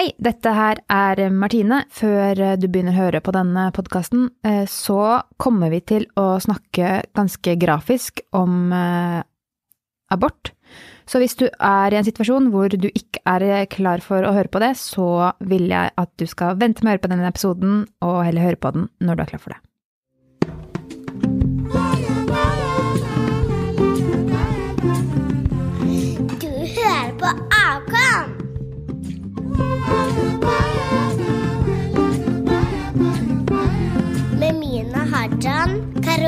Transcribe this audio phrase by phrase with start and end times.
[0.00, 1.82] Hei, dette her er Martine.
[1.92, 4.30] Før du begynner å høre på denne podkasten,
[4.64, 5.00] så
[5.36, 9.18] kommer vi til å snakke ganske grafisk om eh,
[10.08, 10.54] abort.
[11.04, 14.48] Så hvis du er i en situasjon hvor du ikke er klar for å høre
[14.48, 17.82] på det, så vil jeg at du skal vente med å høre på denne episoden,
[18.00, 19.60] og heller høre på den når du er klar for det.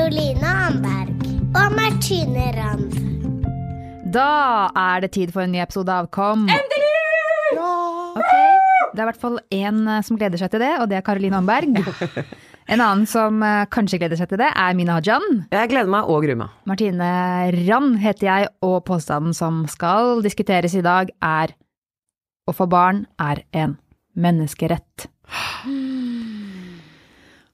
[0.03, 2.95] Karoline Anberg og Martine Rand.
[4.11, 4.25] Da
[4.75, 6.41] er det tid for en ny episode av Kom.
[6.51, 6.89] Endelig!
[8.19, 8.33] Ok,
[8.91, 11.39] Det er i hvert fall én som gleder seg til det, og det er Karoline
[11.39, 11.79] Anberg.
[12.73, 15.45] En annen som eh, kanskje gleder seg til det, er Mina Hajan.
[15.51, 16.51] Jeg gleder meg og gruer meg.
[16.67, 17.09] Martine
[17.63, 21.55] Rand heter jeg, og påstanden som skal diskuteres i dag, er
[22.43, 23.77] å få barn er en
[24.19, 25.07] menneskerett.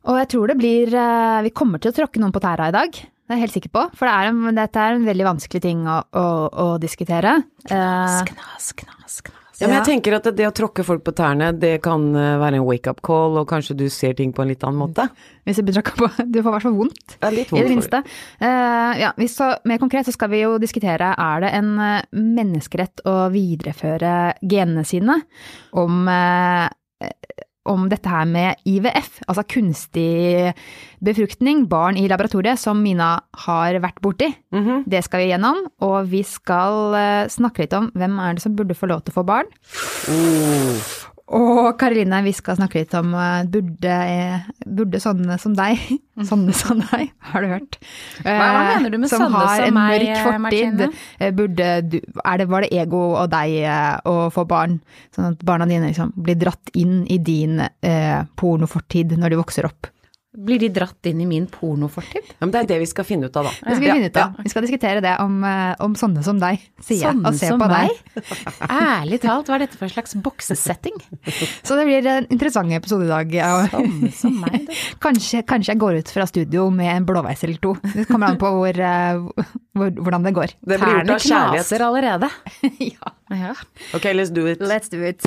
[0.10, 2.76] Og jeg tror det blir eh, Vi kommer til å tråkke noen på tæra i
[2.76, 2.94] dag.
[2.94, 3.84] Det er jeg helt sikker på.
[3.94, 7.36] For det er en, dette er en veldig vanskelig ting å, å, å diskutere.
[7.70, 9.40] Knas, Knas, knas, knas.
[9.60, 12.62] Ja, men jeg tenker at det å tråkke folk på tærne, det kan eh, være
[12.62, 15.10] en wake-up call, og kanskje du ser ting på en litt annen måte.
[15.44, 16.10] hvis jeg blir tråkka på.
[16.32, 17.18] Du får i hvert fall vondt.
[17.20, 18.02] Er litt I det vondt minste.
[18.40, 22.08] Uh, ja, hvis så, mer konkret så skal vi jo diskutere er det en eh,
[22.16, 25.20] menneskerett å videreføre genene sine.
[25.76, 27.10] Om, eh,
[27.70, 30.54] om dette her med IVF, altså kunstig
[31.06, 33.12] befruktning, barn i laboratoriet, som Mina
[33.46, 34.32] har vært borti.
[34.56, 34.84] Mhm.
[34.90, 38.56] Det skal vi gjennom, og vi skal eh, snakke litt om hvem er det som
[38.58, 39.54] burde få lov til å få barn.
[40.10, 40.90] Oh.
[41.30, 45.78] Og Karoline, vi skal snakke litt om eh, burde, eh, burde sånne som deg
[46.30, 47.78] Sånne som deg, har du hørt?
[48.26, 50.08] Hva- hva Eh, mener du med som sånne som en meg.
[50.48, 50.90] Martine?
[51.38, 53.60] Burde du det, Var det ego og deg
[54.10, 54.80] å få barn?
[55.16, 59.70] Sånn at barna dine liksom blir dratt inn i din eh, pornofortid når de vokser
[59.70, 59.88] opp.
[60.38, 62.28] Blir de dratt inn i min pornofortid?
[62.36, 63.54] Ja, men det er det vi skal finne ut av, da.
[63.66, 64.36] Det skal vi Ja, finne ut av.
[64.46, 67.16] Vi skal diskutere det om, eh, om sånne som deg, sier jeg.
[67.16, 67.90] Sånne Og se som på meg?
[68.14, 68.54] deg.
[68.70, 71.00] Ærlig talt, hva er dette for en slags boksesetting?
[71.66, 73.34] Så det blir en interessant episode i dag.
[73.74, 74.70] Sånne som meg.
[75.08, 77.74] Kanskje, kanskje jeg går ut fra studio med en blåveis eller to.
[77.82, 79.18] Det kommer an på hvor, eh,
[79.74, 80.54] hvor, hvordan det går.
[80.62, 81.66] Det blir gjort av kjærlighet.
[81.66, 82.30] knaser allerede.
[82.94, 83.16] ja.
[83.34, 83.56] Ja.
[83.98, 84.60] Ok, let's do it.
[84.62, 85.26] Let's do it.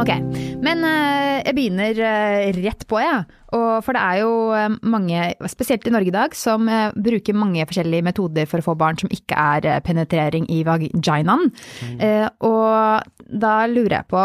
[0.00, 0.08] Ok,
[0.64, 3.10] men eh, jeg begynner eh, rett på, jeg.
[3.10, 3.38] Ja.
[3.58, 7.36] Og For det er jo eh, mange, spesielt i Norge i dag, som eh, bruker
[7.36, 11.50] mange forskjellige metoder for å få barn som ikke er eh, penetrering i vaginaen.
[12.00, 13.10] Eh, og
[13.44, 14.24] da lurer jeg på,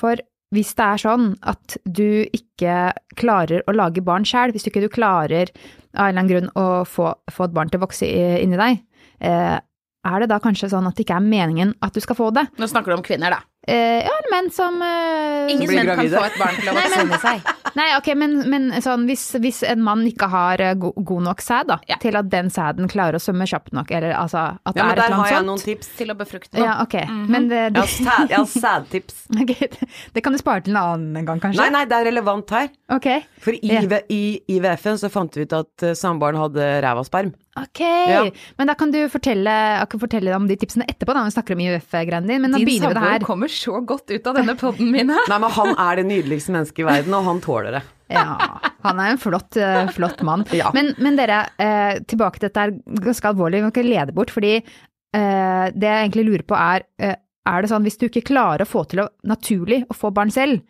[0.00, 0.24] for
[0.54, 2.74] hvis det er sånn at du ikke
[3.18, 5.50] klarer å lage barn sjøl, hvis du ikke du klarer
[5.94, 8.58] av en eller annen grunn å få, få et barn til å vokse i- inni
[8.58, 8.82] deg,
[9.22, 9.56] eh,
[10.04, 12.48] er det da kanskje sånn at det ikke er meningen at du skal få det?
[12.58, 13.42] Nå snakker du om kvinner, da.
[13.66, 17.18] Eh, ja, eller menn som uh, Ingen menn kan få et barn til å vaksine
[17.22, 17.46] seg.
[17.78, 21.40] Nei, ok, men, men sånn, hvis, hvis en mann ikke har eh, go god nok
[21.42, 21.96] sæd, da, Ja.
[22.02, 24.92] til at den sæden klarer å svømme kjapt nok, eller altså at det Ja, men
[24.92, 25.48] er et der eller har jeg sånt.
[25.48, 25.88] noen tips.
[25.98, 26.66] Til å befrukte noe.
[26.68, 26.96] Ja, ok.
[27.32, 29.16] Men det, Jeg det, har, jeg har sædtips.
[29.42, 29.70] okay.
[29.78, 29.88] det,
[30.18, 31.62] det kan du spare til en annen gang, kanskje?
[31.64, 32.68] Nei, nei, det er relevant her.
[32.98, 33.08] Ok.
[33.42, 33.80] For i, Ja.
[34.12, 34.22] I
[34.58, 37.32] IVF-en så fant vi ut at uh, samboeren hadde ræva sperm.
[37.54, 37.80] Ok,
[38.10, 38.22] Ja.
[38.58, 39.52] men da kan du fortelle,
[39.88, 42.40] kan fortelle om de tipsene etterpå, da, når vi snakker om IVF-greiene dine.
[42.42, 43.26] Men nå Din begynner vi det her.
[43.28, 45.12] kommer så godt ut av denne podden min.
[45.14, 47.82] Nei, men han er det nydeligste mennesket i verden, og han tåler det.
[48.12, 48.36] Ja,
[48.84, 50.44] han er en flott, eh, flott mann.
[50.52, 50.70] Ja.
[50.76, 52.74] Men, men dere, eh, tilbake til dette er
[53.06, 56.84] ganske alvorlig, vi må ikke lede bort, fordi eh, det jeg egentlig lurer på er,
[57.00, 60.32] er det sånn hvis du ikke klarer å få til å naturlig å få barn
[60.32, 60.62] selv,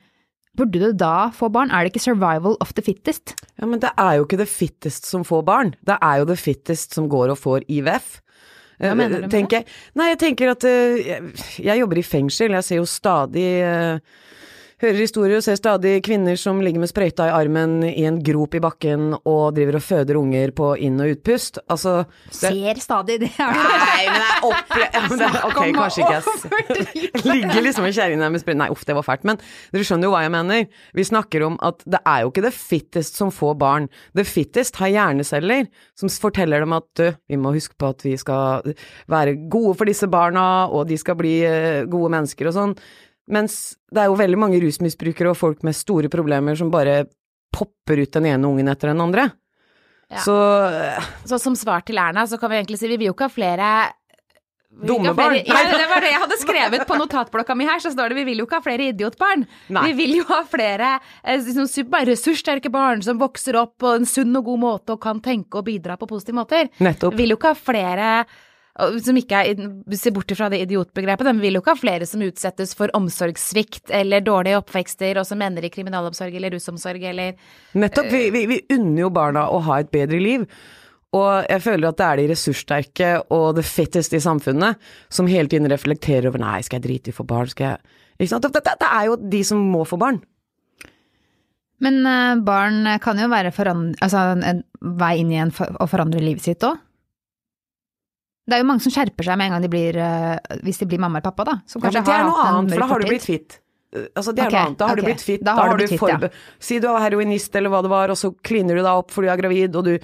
[0.55, 1.73] burde du da få barn?
[1.75, 3.35] Er det ikke survival of the fittest?
[3.59, 5.75] Ja, men det er jo ikke det fittest som får barn.
[5.83, 8.21] Det er jo det fittest som går og får IVF.
[8.79, 9.67] Hva Eh, mener du med jeg.
[9.95, 13.99] Nei, jeg tenker at eh, jeg, jeg jobber i fengsel, jeg ser jo stadig eh,
[14.85, 18.53] Hører historier og ser stadig kvinner som ligger med sprøyta i armen i en grop
[18.53, 21.57] i bakken og driver og føder unger på inn- og utpust.
[21.73, 23.31] Altså det, Ser stadig det.
[23.41, 23.63] Er det.
[23.65, 28.59] Nei, men jeg opplever ok, kanskje ikke jeg Ligger liksom en kjerring der med sprøyta
[28.61, 29.25] Nei, uff, det var fælt.
[29.25, 29.41] Men
[29.73, 30.69] dere skjønner jo hva jeg mener.
[31.01, 33.89] Vi snakker om at det er jo ikke det fittest som får barn.
[34.13, 38.19] Det fittest har hjerneceller som forteller dem at du, vi må huske på at vi
[38.21, 38.69] skal
[39.09, 42.79] være gode for disse barna, og de skal bli eh, gode mennesker og sånn.
[43.31, 47.05] Mens det er jo veldig mange rusmisbrukere og folk med store problemer som bare
[47.55, 49.31] popper ut den ene ungen etter den andre.
[50.13, 50.21] Ja.
[50.21, 50.37] Så
[50.69, 53.31] eh, Så som svar til Erna, så kan vi egentlig si vi vil jo ikke
[53.31, 53.69] ha flere
[54.75, 55.37] Dumme barn.
[55.47, 58.25] Ja, det var det jeg hadde skrevet på notatblokka mi her, så står det vi
[58.27, 59.45] vil jo ikke ha flere idiotbarn.
[59.71, 59.85] Nei.
[59.87, 61.69] Vi vil jo ha flere liksom,
[62.11, 65.69] ressurssterke barn som vokser opp på en sunn og god måte og kan tenke og
[65.69, 66.73] bidra på positive måter.
[66.83, 67.15] Nettopp.
[67.15, 68.11] Vi vil jo ikke ha flere
[68.75, 69.61] som ikke er,
[69.95, 72.91] ser bort fra det idiotbegrepet, men vi vil jo ikke ha flere som utsettes for
[72.99, 77.37] omsorgssvikt eller dårlige oppvekster, og som ender i kriminalomsorg eller rusomsorg eller
[77.79, 78.11] Nettopp.
[78.11, 80.49] Vi, vi, vi unner jo barna å ha et bedre liv.
[81.15, 84.81] Og jeg føler at det er de ressurssterke og the fittest i samfunnet
[85.15, 87.53] som hele tiden reflekterer over Nei, skal jeg drite i å få barn?
[87.53, 88.49] Skal jeg Ikke sant?
[88.49, 90.19] Det, det, det er jo de som må få barn.
[91.85, 94.65] Men eh, barn kan jo være forand- altså, en
[94.99, 96.83] vei inn i en for, å forandre livet sitt òg.
[98.45, 100.89] Det er jo mange som skjerper seg med en gang de blir eh, Hvis de
[100.91, 101.55] blir mamma eller pappa, da.
[101.71, 103.09] Som Ja, kanskje men det er har noe hatt en annet, for da har du
[103.13, 103.57] blitt fit.
[103.95, 104.79] Eh, Altså, det er okay, noe annet.
[104.79, 105.01] Da har okay.
[105.01, 105.43] du blitt fit.
[105.47, 106.31] Da har du blitt fit, ja.
[106.69, 109.31] Si du er heroinist eller hva det var, og så kliner du deg opp fordi
[109.31, 109.95] du er gravid, og du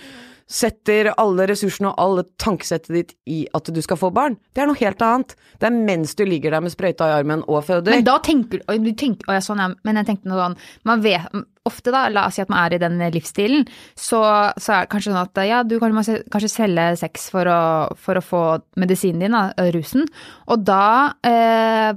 [0.51, 4.37] setter alle ressursene og alle tankesettet ditt i at du skal få barn.
[4.55, 5.37] Det er noe helt annet.
[5.63, 7.95] Det er mens du ligger der med sprøyta i armen og føder.
[7.95, 9.71] Men da tenker du tenker, ja, sånn, ja.
[9.87, 10.59] Men jeg tenkte noe sånn
[10.89, 14.23] Man vet Ofte, da, la oss si at man er i den livsstilen, så,
[14.57, 17.61] så er det kanskje sånn at ja, du kan kanskje selge sex for å,
[18.01, 18.41] for å få
[18.81, 20.09] medisinen din, da, rusen,
[20.49, 20.87] og da
[21.21, 21.93] eh,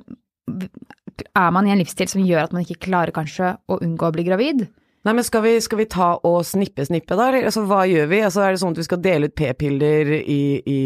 [1.31, 4.15] er man i en livsstil som gjør at man ikke klarer kanskje å unngå å
[4.17, 4.67] bli gravid.
[5.03, 7.25] Nei, men skal vi, skal vi ta og snippe snippe, da?
[7.43, 8.21] Altså, hva gjør vi?
[8.23, 10.77] Altså, er det sånn at vi skal dele ut p-piller i, i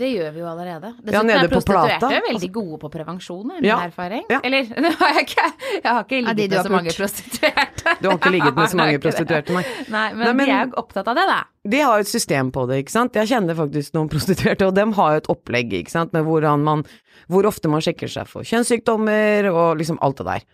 [0.00, 0.90] Det gjør vi jo allerede.
[1.06, 2.22] Ja, nede er på prostituerte plata.
[2.26, 3.76] veldig gode på prevensjon, er min Ja.
[3.86, 4.24] erfaring.
[4.32, 4.40] Ja.
[4.42, 5.46] Eller, nå har jeg ikke.
[5.76, 7.94] Jeg har ikke ligget med så mange prostituerte.
[8.02, 9.64] Du har ikke ligget med så mange prostituerte, nei.
[9.88, 11.38] Nei, men, Nei, men- de er jo opptatt av det, da.
[11.70, 13.14] De har jo et system på det, ikke sant.
[13.20, 16.64] Jeg kjenner faktisk noen prostituerte, og dem har jo et opplegg, ikke sant, med hvordan
[16.66, 16.82] man
[17.30, 20.46] hvor ofte man sjekker seg for kjønnssykdommer og liksom alt det der.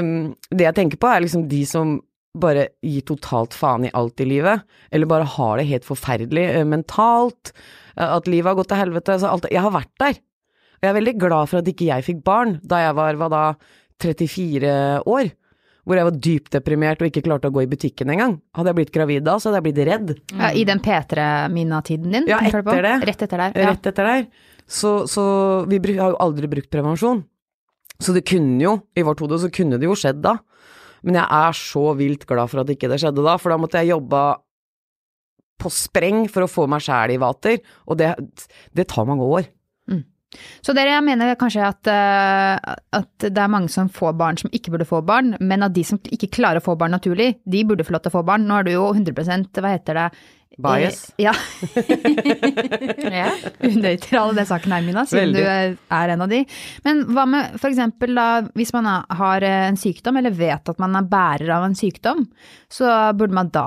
[0.00, 0.08] Um,
[0.50, 1.98] det jeg tenker på er liksom de som
[2.40, 4.64] bare gir totalt faen i alt i livet,
[4.94, 7.52] eller bare har det helt forferdelig eh, mentalt,
[7.96, 10.22] eh, at livet har gått til helvete, så alt Jeg har vært der.
[10.78, 13.28] Og jeg er veldig glad for at ikke jeg fikk barn da jeg var, hva
[13.32, 13.44] da,
[13.98, 14.72] 34
[15.10, 15.30] år.
[15.88, 18.36] Hvor jeg var dypt deprimert og ikke klarte å gå i butikken engang.
[18.54, 20.12] Hadde jeg blitt gravid da, så hadde jeg blitt redd.
[20.36, 22.28] Ja, I den P3-Mina-tiden din?
[22.28, 22.92] Ja, etter det.
[23.08, 23.56] Rett etter der.
[23.56, 23.72] Ja.
[23.72, 24.28] Rett etter der.
[24.68, 25.24] Så, så
[25.66, 27.24] vi har jo aldri brukt prevensjon.
[27.98, 30.36] Så det kunne jo, i vårt hode, så kunne det jo skjedd da.
[31.06, 33.82] Men jeg er så vilt glad for at ikke det skjedde da, for da måtte
[33.82, 34.22] jeg jobbe
[35.58, 37.58] på spreng for å få meg sjæl i vater,
[37.90, 38.12] og det,
[38.78, 39.48] det tar mange år.
[40.60, 44.52] Så dere jeg mener kanskje at, eh, at det er mange som får barn som
[44.52, 47.62] ikke burde få barn, men at de som ikke klarer å få barn naturlig, de
[47.64, 48.44] burde få lov til å få barn.
[48.48, 50.08] Nå er du jo 100% hva heter det?
[50.58, 51.00] Bias.
[51.16, 51.32] Eh, Ja,
[53.18, 53.28] Ja.
[53.62, 55.44] unøytral i den saken her, Mina, siden Veldig.
[55.44, 56.40] du er en av de.
[56.86, 58.26] Men hva med eksempel da,
[58.58, 58.88] hvis man
[59.20, 62.26] har eh, en sykdom, eller vet at man er bærer av en sykdom,
[62.72, 63.66] så burde man da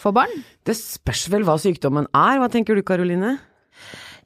[0.00, 0.32] få barn?
[0.66, 3.36] Det spørs vel hva sykdommen er, hva tenker du Karoline?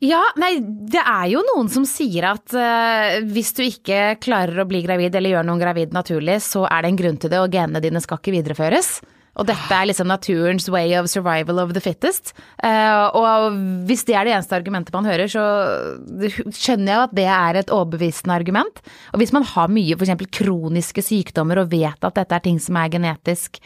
[0.04, 4.66] Ja, nei, det er jo noen som sier at uh, hvis du ikke klarer å
[4.70, 7.50] bli gravid eller gjør noen gravid naturlig, så er det en grunn til det, og
[7.50, 8.92] genene dine skal ikke videreføres.
[9.38, 12.32] Og dette er liksom naturens way of survival of the fittest.
[12.58, 15.44] Eh, og hvis det er det eneste argumentet man hører, så
[16.50, 18.82] skjønner jeg at det er et overbevisende argument.
[19.14, 20.26] Og hvis man har mye f.eks.
[20.40, 23.62] kroniske sykdommer og vet at dette er ting som er genetisk,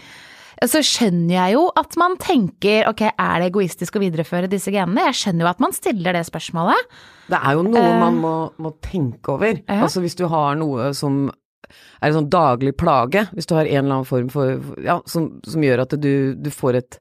[0.63, 5.09] så skjønner jeg jo at man tenker ok, er det egoistisk å videreføre disse genene?
[5.09, 6.93] Jeg skjønner jo at man stiller det spørsmålet.
[7.33, 9.57] Det er jo noe man må, må tenke over.
[9.57, 9.81] ja.
[9.83, 11.25] Altså hvis du har noe som
[11.71, 15.29] er en sånn daglig plage, hvis du har en eller annen form for Ja, som,
[15.47, 16.99] som gjør at du, du får et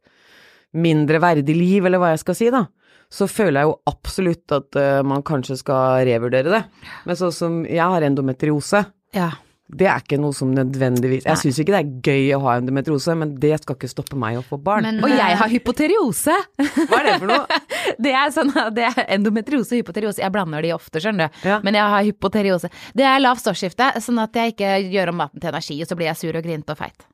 [0.71, 2.65] mindre verdig liv, eller hva jeg skal si, da.
[3.11, 6.61] Så føler jeg jo absolutt at uh, man kanskje skal revurdere det.
[7.03, 8.85] Men sånn som jeg har endometriose,
[9.17, 9.33] Ja.
[9.71, 13.15] Det er ikke noe som nødvendigvis Jeg syns ikke det er gøy å ha endometriose,
[13.17, 14.87] men det skal ikke stoppe meg å få barn.
[14.87, 16.35] Men, Og jeg har hypoteriose!
[16.59, 17.59] Hva er det for noe?
[18.01, 20.21] Det er sånn det er endometriose og hypoteriose.
[20.21, 21.39] Jeg blander de ofte, skjønner du.
[21.49, 21.57] Ja.
[21.65, 22.69] Men jeg har hypoteriose.
[22.97, 25.97] Det er lavt stoffskifte, sånn at jeg ikke gjør om maten til energi, og så
[25.99, 27.07] blir jeg sur og grinete og feit.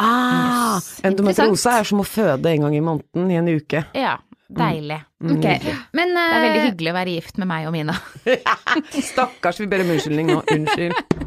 [0.00, 3.84] Ah, endometriose er som å føde en gang i måneden i en uke.
[3.96, 4.18] Ja.
[4.50, 4.96] Deilig.
[5.22, 5.44] Ok,
[5.94, 7.94] men Det er veldig eh, hyggelig å være gift med meg og Mina.
[9.12, 10.40] Stakkars, vi ber om unnskyldning nå.
[10.56, 11.19] Unnskyld.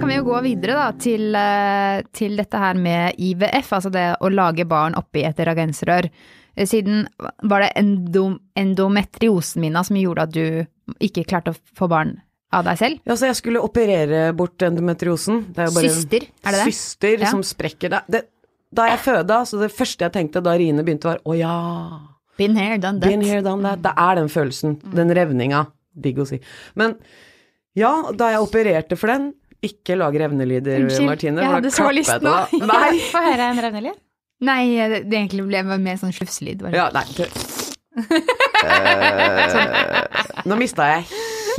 [0.00, 4.06] Kan vi jo gå videre da, til, eh, til dette her med IVF, altså det
[4.24, 6.08] å lage barn oppi et reagensrør.
[6.56, 7.04] Eh, Siden
[7.42, 10.66] var det endom, endometriosen min som gjorde at du
[11.00, 12.16] ikke klarte å få barn
[12.52, 13.00] av deg selv?
[13.06, 15.44] Ja, så jeg skulle operere bort endometriosen.
[15.52, 16.72] Det er jo bare Syster, er det det?
[16.72, 17.30] Syster Ja.
[17.30, 18.02] som sprekker det.
[18.08, 18.24] det.
[18.70, 21.54] Da jeg føda, så det første jeg tenkte da riene begynte var å ja,
[22.38, 23.10] Been here, done that.
[23.10, 23.82] been here, done that.
[23.84, 24.76] Det er den følelsen.
[24.94, 25.64] Den revninga.
[26.00, 26.38] Digg å si.
[26.78, 26.94] Men
[27.76, 31.42] ja, da jeg opererte for den, Ikke lag revnelyder, Unnskyld, Martine.
[31.44, 32.30] jeg hadde så lyst nå.
[32.70, 32.94] Nei!
[33.10, 33.98] Få høre en revnelyd.
[34.48, 36.62] Nei, det, det egentlig ble mer sånn slufselyd.
[36.72, 37.04] Ja, nei.
[38.60, 39.50] Eh,
[40.48, 41.04] nå mista jeg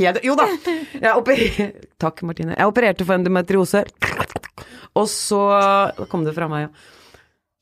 [0.00, 0.48] helt Jo da!
[0.96, 1.66] Jeg opererte
[2.02, 2.56] takk, Martine.
[2.56, 3.84] Jeg opererte for endometriose,
[4.98, 5.42] og så
[6.00, 7.01] Da kom det fra meg, ja.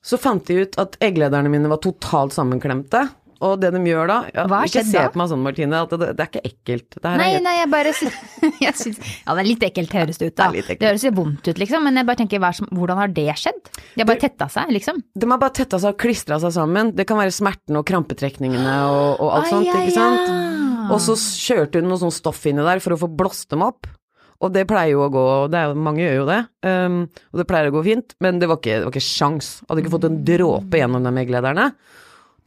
[0.02, 3.06] Så fant de ut at egglederne mine var totalt sammenklemte.
[3.40, 6.10] Og det de gjør da ja, Hva Ikke se på meg sånn, Martine, at det,
[6.18, 6.96] det er ikke ekkelt.
[6.98, 7.92] Det her er Nei, nei, jeg bare
[8.66, 10.48] jeg synes, Ja, det er litt ekkelt høres det ut, da.
[10.52, 10.76] Det.
[10.76, 13.62] Det høres jo vondt ut, liksom, men jeg bare tenker er hvordan har det skjedd?
[13.72, 15.00] De har bare tetta seg, liksom.
[15.16, 16.92] De har bare tetta seg og klistra seg sammen.
[16.96, 20.28] Det kan være smerten og krampetrekningene og, og alt Ai, sånt, ai, ikke sant.
[20.28, 20.36] ja.
[20.90, 23.88] Og så kjørte hun noe sånn stoff inni der for å få blåst dem opp.
[24.40, 27.00] Og det pleier jo å gå, og det er, mange gjør jo det, um,
[27.32, 29.50] og det pleier å gå fint, men det var ikke, det var ikke sjans.
[29.68, 31.66] Hadde ikke fått en dråpe gjennom de egglederne.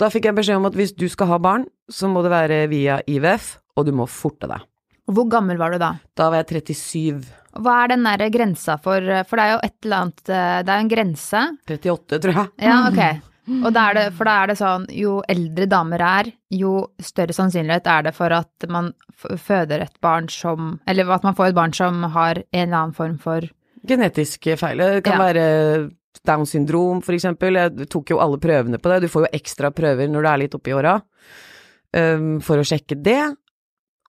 [0.02, 2.64] Da fikk jeg beskjed om at hvis du skal ha barn, så må det være
[2.72, 4.66] via IVF, og du må forte deg.
[5.14, 5.92] Hvor gammel var du da?
[6.18, 7.30] Da var jeg 37.
[7.62, 10.72] Hva er den der grensa for For det er jo et eller annet eh, Det
[10.74, 11.42] er jo en grense.
[11.70, 12.52] 38, tror jeg.
[12.66, 13.33] Ja, ok.
[13.48, 17.36] Og da er det, for da er det sånn, jo eldre damer er, jo større
[17.36, 21.58] sannsynlighet er det for at man føder et barn som Eller at man får et
[21.58, 23.50] barn som har en eller annen form for
[23.84, 24.80] Genetiske feil.
[24.80, 25.26] Det kan Ja.
[25.34, 25.92] være
[26.24, 27.58] Downs syndrom, for eksempel.
[27.60, 29.02] Jeg tok jo alle prøvene på det.
[29.02, 31.02] Du får jo ekstra prøver når du er litt oppi åra,
[31.94, 33.36] um, for å sjekke det.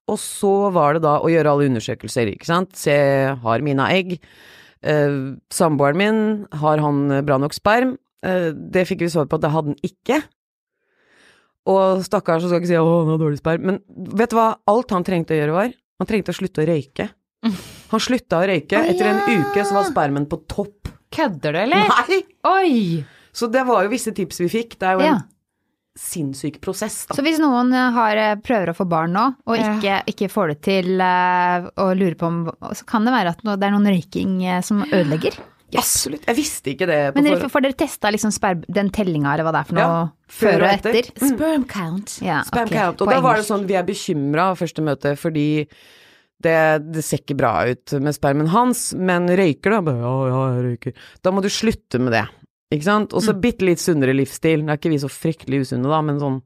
[0.06, 2.76] Og så var det da å gjøre alle undersøkelser, ikke sant.
[2.76, 2.94] Se,
[3.42, 4.20] har Mina egg?
[4.84, 7.96] Uh, Samboeren min, har han bra nok sperm?
[8.24, 10.22] Eh, det fikk vi svar på at det hadde han ikke.
[11.70, 14.36] Og stakkars, så skal jeg ikke si 'å, han har dårlig sperm', men vet du
[14.36, 15.72] hva alt han trengte å gjøre var?
[16.00, 17.08] Han trengte å slutte å røyke.
[17.92, 18.74] Han slutta å røyke.
[18.80, 19.34] Å, Etter en ja.
[19.44, 20.88] uke så var spermen på topp.
[21.14, 21.86] Kødder du, eller?
[22.08, 22.22] Nei!
[22.48, 23.04] Oi!
[23.30, 24.78] Så det var jo visse tips vi fikk.
[24.80, 25.20] Det er jo en
[25.94, 27.14] sinnssyk prosess, da.
[27.14, 29.76] Så hvis noen eh, har, eh, prøver å få barn nå, og Ja.
[29.76, 32.40] ikke, ikke får det til, og lurer på om
[32.74, 35.38] Så kan det være at det er noen røyking som ødelegger.
[35.80, 36.24] Absolutt.
[36.28, 38.30] Jeg visste ikke det på Men dere, får dere testa liksom
[38.68, 41.08] den tellinga, eller hva det er for noe, Ja, før og etter?
[41.18, 42.18] Sperm count.
[42.22, 42.78] Ja, Sperm okay.
[42.78, 43.02] count.
[43.02, 45.46] Og da var det sånn, vi er bekymra første møte fordi
[46.44, 46.56] det,
[46.92, 49.94] det ser ikke bra ut med spermen hans, men røyker da?
[49.96, 50.98] Ja, ja, jeg røyker.
[51.24, 52.26] Da må du slutte med det,
[52.74, 53.14] ikke sant?
[53.14, 53.40] Og så Mm.
[53.40, 54.62] bitte litt sunnere livsstil.
[54.64, 56.42] Nå er ikke vi så fryktelig usunne da, men sånn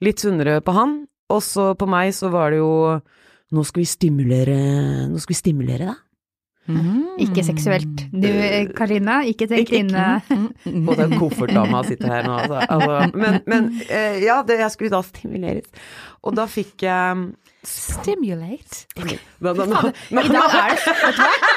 [0.00, 1.06] litt sunnere på han.
[1.32, 3.00] Og så på meg så var det jo
[3.52, 5.94] Nå skal vi stimulere Nå skal vi stimulere
[6.70, 7.18] deg.
[7.24, 8.04] Ikke seksuelt.
[8.12, 9.72] Du, eh, Karina, ikke tenk
[10.86, 12.60] Og den koffertdama sitter her nå, altså.
[12.68, 15.66] altså men men eh, ja, det, jeg skulle da stimuleres.
[16.22, 17.30] Og da fikk jeg
[17.62, 18.88] Stimulate.
[19.38, 21.51] da, da, da, I dag er det vet du hva?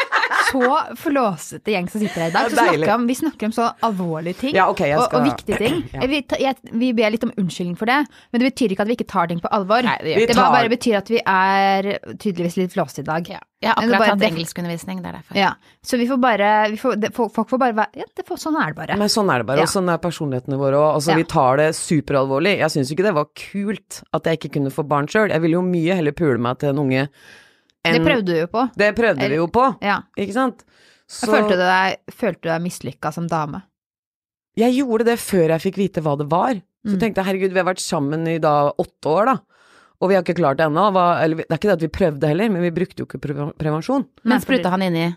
[0.52, 2.52] Så flåsete gjeng som sitter her i dag.
[2.52, 5.04] Så er snakker om, vi snakker om så alvorlige ting Ja, okay, skal...
[5.06, 5.82] og, og viktige ting.
[5.96, 6.06] Ja.
[6.12, 8.90] Vi, ta- jeg, vi ber litt om unnskyldning for det, men det betyr ikke at
[8.92, 9.86] vi ikke tar ting på alvor.
[9.86, 13.30] Nei, det det bare, tar- bare betyr at vi er tydeligvis litt flåsete i dag.
[13.36, 13.42] Ja.
[13.66, 15.38] Jeg har akkurat hatt engelskundervisning, det er derfor.
[15.40, 18.26] Ja, så vi får bare vi får, det, folk folk får bare være Ja, det
[18.28, 18.98] får, sånn er det bare.
[19.00, 19.66] Men sånn er det bare, Ja.
[19.66, 20.90] og sånn er personlighetene våre òg.
[21.00, 21.18] Altså, Ja.
[21.24, 22.58] Vi tar det superalvorlig.
[22.60, 25.32] Jeg syns ikke det var kult at jeg ikke kunne få barn sjøl.
[25.34, 27.08] Jeg ville jo mye heller pule meg til en unge
[27.86, 28.66] enn Det prøvde du jo på.
[28.82, 30.02] Det prøvde vi jo på, Ja.
[30.18, 30.64] ikke sant?
[31.08, 33.64] Så Følte du deg, følte du deg mislykka som dame?
[34.58, 36.54] jeg gjorde det før jeg fikk vite hva det var.
[36.88, 37.00] Så Mm.
[37.02, 39.36] tenkte jeg herregud, vi har vært sammen i da åtte år, da.
[40.02, 40.86] Og vi har ikke klart det ennå.
[40.94, 44.06] Det er ikke det at vi prøvde heller, men vi brukte jo ikke pre prevensjon.
[44.24, 45.16] Men spruta han inni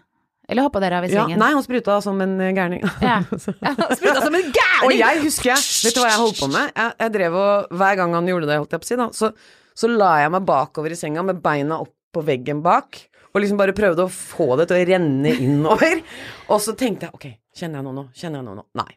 [0.51, 2.81] Eller hoppa dere av i Ja, nei, han spruta som en eh, gærning.
[3.03, 3.21] Ja.
[3.39, 4.87] Så- spruta som en gærning!
[4.87, 6.73] Og jeg husker jeg, vet du hva jeg holdt på med?
[6.75, 9.09] Jeg, jeg drev og, Hver gang han gjorde det, holdt jeg på å si, da,
[9.13, 9.33] så,
[9.77, 12.99] så la jeg meg bakover i senga med beina opp på veggen bak,
[13.33, 16.01] og liksom bare prøvde å få det til å renne innover.
[16.53, 17.27] Og så tenkte jeg ok,
[17.61, 18.05] kjenner jeg noe nå?
[18.17, 18.65] Kjenner jeg noe nå?
[18.81, 18.91] Nei.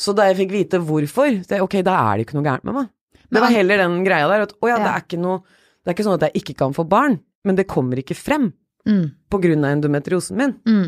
[0.00, 2.78] Så da jeg fikk vite hvorfor, det, ok, da er det ikke noe gærent med
[2.80, 2.88] meg.
[3.30, 5.94] Det var heller den greia der at å ja, det er ikke noe Det er
[5.94, 7.14] ikke sånn at jeg ikke kan få barn,
[7.46, 8.50] men det kommer ikke frem
[8.88, 10.54] Mm, på grunn av endometriosen min.
[10.64, 10.86] mm.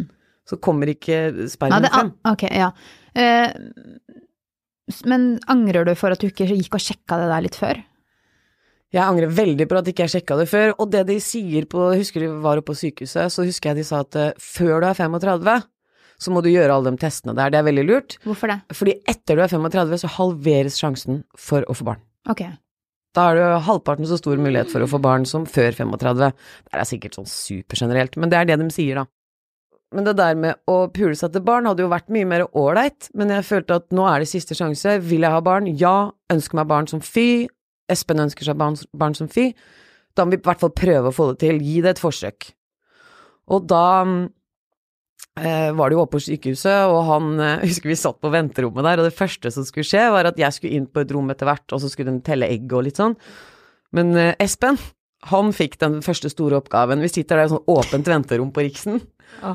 [0.49, 2.09] Så kommer ikke spermen frem.
[2.25, 2.71] ok, ja.
[3.12, 3.52] Uh,
[5.07, 7.83] men angrer du for at du ikke gikk og sjekka det der litt før?
[8.92, 11.87] Jeg angrer veldig på at ikke jeg sjekka det før, og det de sier på
[11.94, 14.82] Jeg husker de var oppe på sykehuset, så husker jeg de sa at eh, før
[14.82, 15.62] du er 35,
[16.22, 17.50] så må du gjøre alle de testene der.
[17.54, 18.58] Det er veldig lurt, Hvorfor det?
[18.76, 22.04] fordi etter du er 35, så halveres sjansen for å få barn.
[22.30, 22.44] Ok.
[23.16, 26.20] Da har du halvparten så stor mulighet for å få barn som før 35.
[26.68, 29.08] Det er sikkert sånn supergenerelt, men det er det de sier, da.
[29.92, 33.11] Men det der med å pule seg til barn hadde jo vært mye mer ålreit,
[33.18, 34.94] men jeg følte at nå er det siste sjanse.
[35.04, 35.66] Vil jeg ha barn?
[35.76, 36.12] Ja.
[36.32, 37.49] Ønsker meg barn som fy.
[37.91, 39.51] Espen ønsker seg barn, barn som fy.
[40.17, 41.61] Da må vi i hvert fall prøve å få det til.
[41.65, 42.53] Gi det et forsøk.
[43.53, 43.85] Og da
[45.41, 48.87] eh, var det jo oppe på sykehuset, og han eh, husker vi satt på venterommet
[48.87, 51.31] der, og det første som skulle skje, var at jeg skulle inn på et rom
[51.33, 53.17] etter hvert, og så skulle de telle egg og litt sånn.
[53.97, 54.81] Men eh, Espen,
[55.31, 57.03] han fikk den første store oppgaven.
[57.05, 59.03] Vi sitter der i sånn åpent venterom på Riksen.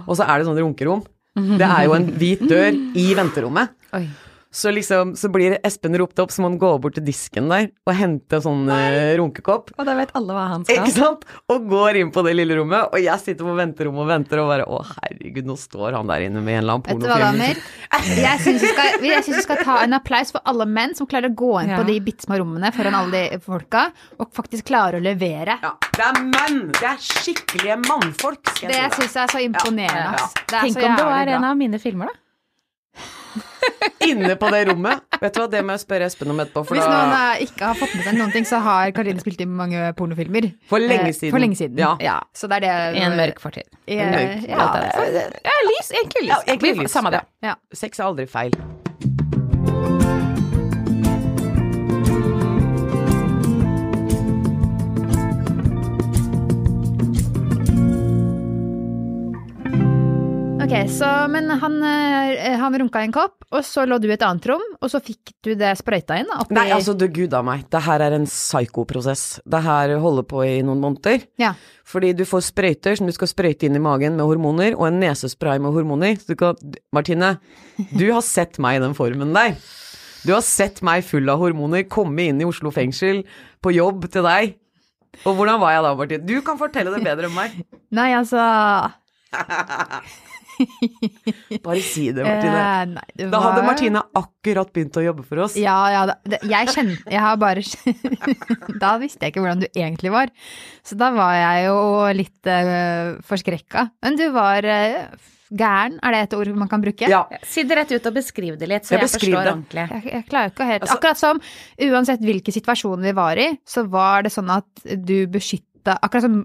[0.06, 1.04] og så er det sånn runkerom.
[1.60, 3.76] Det er jo en hvit dør i venterommet.
[3.94, 4.08] Oi.
[4.58, 7.68] Så liksom, så blir Espen ropt opp, så må han gå bort til disken der
[7.86, 9.70] og hente en sånn eh, runkekopp.
[9.78, 11.28] Og da vet alle hva han Ikke sant?
[11.54, 14.50] Og går inn på det lille rommet, og jeg sitter på venterommet og venter og
[14.50, 17.20] bare Å, herregud, nå står han der inne med en eller annen Vet du hva,
[17.20, 17.38] pornofilm.
[17.38, 17.62] damer?
[18.18, 18.66] Jeg syns
[19.04, 21.78] vi, vi skal ta en applaus for alle menn som klarer å gå inn Ja.
[21.84, 23.86] på de bitte små rommene foran alle de folka,
[24.18, 25.60] og faktisk klarer å levere.
[25.62, 26.62] Ja, det er menn!
[26.74, 29.04] Det er skikkelige mannfolk, skal Det jeg si deg.
[29.06, 30.08] syns jeg er så imponerende.
[30.08, 30.58] Ja, ja, ja.
[30.58, 31.36] er Tenk så om det var bra.
[31.38, 32.24] en av mine filmer, da.
[34.08, 35.02] Inne på det rommet.
[35.20, 37.66] Vet du hva, det må jeg spørre Espen om etterpå, for Hvis noen da ikke
[37.72, 40.48] har fått med seg noen ting, så har Karine spilt i mange pornofilmer.
[40.70, 41.34] For lenge Eh, siden.
[41.36, 41.82] For lenge siden.
[42.00, 42.20] Ja.
[42.34, 43.68] Så det er det I en mørk fortid.
[43.88, 44.70] I, En mørk- ja,
[45.44, 45.92] Ja, lys.
[45.92, 46.30] Egentlig lys.
[46.32, 46.92] Ja, egentlig lys.
[46.92, 47.22] Samme det.
[47.44, 47.56] ja.
[47.74, 48.56] Sex er aldri feil.
[60.68, 64.16] Ok, så, men han, eh, han runka i en kopp, og så lå du i
[64.18, 67.32] et annet rom, og så fikk du det sprøyta inn oppi Nei, altså, du gud
[67.32, 67.62] a meg.
[67.72, 69.40] Det her er en psykoprosess.
[69.48, 71.24] Det her holder på i noen måneder.
[71.40, 71.54] Ja.
[71.88, 75.00] Fordi du får sprøyter som du skal sprøyte inn i magen med hormoner, og en
[75.06, 76.20] nesespray med hormoner.
[76.20, 76.60] Så du kan
[76.92, 77.38] Martine,
[77.96, 79.56] du har sett meg i den formen der.
[80.28, 83.24] Du har sett meg full av hormoner komme inn i Oslo fengsel
[83.64, 84.58] på jobb til deg.
[85.24, 86.28] Og hvordan var jeg da, Martine?
[86.28, 87.56] Du kan fortelle det bedre enn meg.
[88.04, 88.44] Nei, altså
[91.66, 92.58] Bare si det, Martine.
[92.58, 95.56] eh, nei, det Da hadde var- Martine akkurat begynt å jobbe for oss.
[95.60, 97.64] Ja, ja, det, jeg kjente Jeg har bare
[98.84, 100.32] Da visste jeg ikke hvordan du egentlig var.
[100.86, 101.80] Så da var jeg jo
[102.18, 103.88] litt uh, forskrekka.
[104.06, 107.08] Men du var uh, gæren, er det et ord man kan bruke?
[107.08, 107.22] Ja.
[107.48, 109.54] Si det rett ut og beskriv det litt, så Jeg jeg, forstår det.
[109.54, 109.86] ordentlig.
[109.94, 111.42] Jeg, jeg klarer ikke å helt Altså- Akkurat som
[111.88, 116.42] uansett hvilke situasjoner vi var i, så var det sånn at du beskytta Akkurat som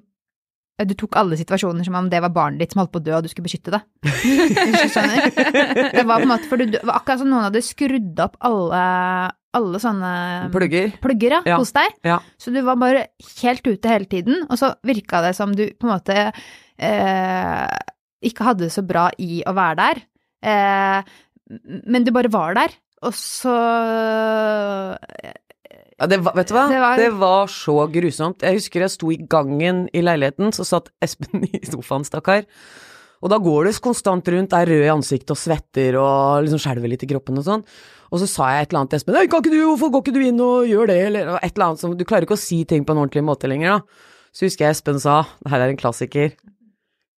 [0.89, 3.15] du tok alle situasjoner som om det var barnet ditt som holdt på å dø,
[3.19, 3.81] og du skulle beskytte det.
[4.93, 5.29] Skjønner?
[5.95, 8.37] Det var på en måte For du, det var akkurat som noen hadde skrudd opp
[8.49, 8.83] alle,
[9.59, 10.13] alle sånne
[10.55, 10.93] Plugger.
[11.05, 11.59] plugger ja, Ja.
[11.63, 11.97] hos deg.
[12.09, 12.19] Ja.
[12.41, 13.07] Så du var bare
[13.43, 16.19] helt ute hele tiden, og så virka det som du på en måte
[16.83, 17.79] eh,
[18.23, 20.03] ikke hadde det så bra i å være der.
[20.43, 21.13] Eh,
[21.87, 23.53] men du bare var der, og så
[26.03, 26.65] Ja, det var, vet du hva?
[26.67, 27.51] Det Det var- var...
[27.55, 28.43] så grusomt.
[28.43, 32.43] Jeg husker jeg sto i gangen i leiligheten, så satt Espen i sofaen, stakkar.
[33.23, 36.91] Og da går det konstant rundt, er rød i ansiktet og svetter og liksom skjelver
[36.91, 37.63] litt i kroppen og sånn.
[38.11, 39.15] Og så sa jeg et eller annet til Espen.
[39.15, 41.69] Nei, kan ikke du, hvorfor går ikke du inn og gjør det, eller et eller
[41.69, 44.09] annet som Du klarer ikke å si ting på en ordentlig måte lenger, da.
[44.35, 46.35] Så husker jeg Espen sa, det her er en klassiker,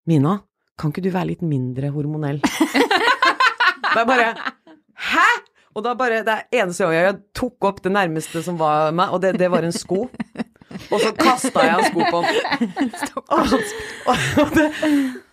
[0.06, 0.42] Mina,
[0.76, 2.42] kan ikke du være litt mindre hormonell?
[3.94, 4.28] det er bare
[5.08, 5.26] Hæ?!
[5.74, 9.10] Og da bare, det er eneste gang jeg tok opp det nærmeste som var meg,
[9.10, 10.04] og det, det var en sko.
[10.90, 12.38] Og så kasta jeg en sko på han.
[13.34, 13.52] Og,
[14.06, 14.68] og, og det,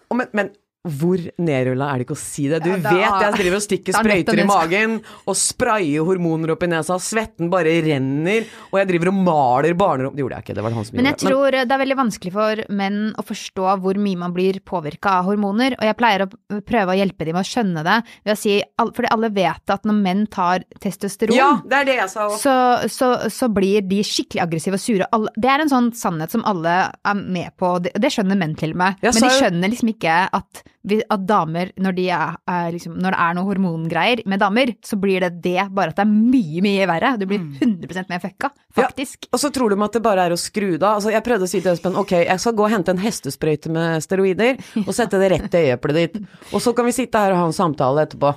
[0.10, 0.50] og men, men
[0.82, 2.64] hvor nedrulla er det ikke å si det?
[2.64, 4.96] Du Ja, da- vet jeg driver og stikker er sprøyter i magen
[5.30, 10.16] og sprayer hormoner opp i nesa, svetten bare renner, og jeg driver og maler barnerom
[10.16, 11.30] Det gjorde jeg ikke, det var det han som Men jeg gjorde det.
[11.30, 15.26] tror det er veldig vanskelig for menn å forstå hvor mye man blir påvirka av
[15.30, 18.38] hormoner, og jeg pleier å prøve å hjelpe dem med å skjønne det ved å
[18.42, 23.50] si Fordi alle vet at når menn tar testosteron Ja, det det så, så, så
[23.54, 25.06] blir de skikkelig aggressive og sure.
[25.38, 28.82] Det er en sånn sannhet som alle er med på, det, skjønner menn til og
[28.82, 28.96] med.
[29.04, 33.20] Men de skjønner liksom ikke at, at damer, når, de er, er liksom, når det
[33.22, 36.88] er noe hormongreier med damer, så blir det det, bare at det er mye, mye
[36.90, 37.14] verre.
[37.22, 39.28] Du blir 100% mer fucka, faktisk.
[39.32, 40.98] Og så tror de at det bare er å skru det av.
[40.98, 43.74] Altså, jeg prøvde å si til Espen ok, jeg skal gå og hente en hestesprøyte
[43.74, 46.18] med steroider og sette det rett i øyeeplet ditt.
[46.50, 48.34] Og så kan vi sitte her og ha en samtale etterpå.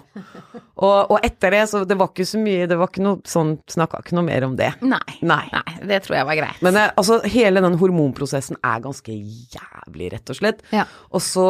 [0.75, 3.53] Og, og etter det, så det var ikke så mye Det var ikke noe sånn
[3.71, 4.73] Snakka ikke noe mer om det.
[4.83, 5.19] Nei.
[5.23, 5.45] Nei.
[5.53, 6.61] Nei, det tror jeg var greit.
[6.67, 10.65] Men eh, altså, hele den hormonprosessen er ganske jævlig, rett og slett.
[10.75, 10.89] Ja.
[11.15, 11.47] Og så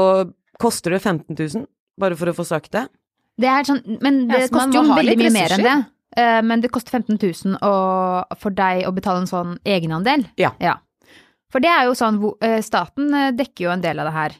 [0.60, 1.66] koster det 15 000,
[2.00, 2.86] bare for å få sagt det.
[3.40, 5.76] Det er sånn, men det Ja, så koster jo veldig mye mer enn det.
[6.16, 10.26] Eh, Men det koster 15 000 å- for deg å betale en sånn egenandel.
[10.38, 10.52] Ja.
[11.50, 14.32] For det er jo sånn, eh, staten eh, dekker jo en del av det her.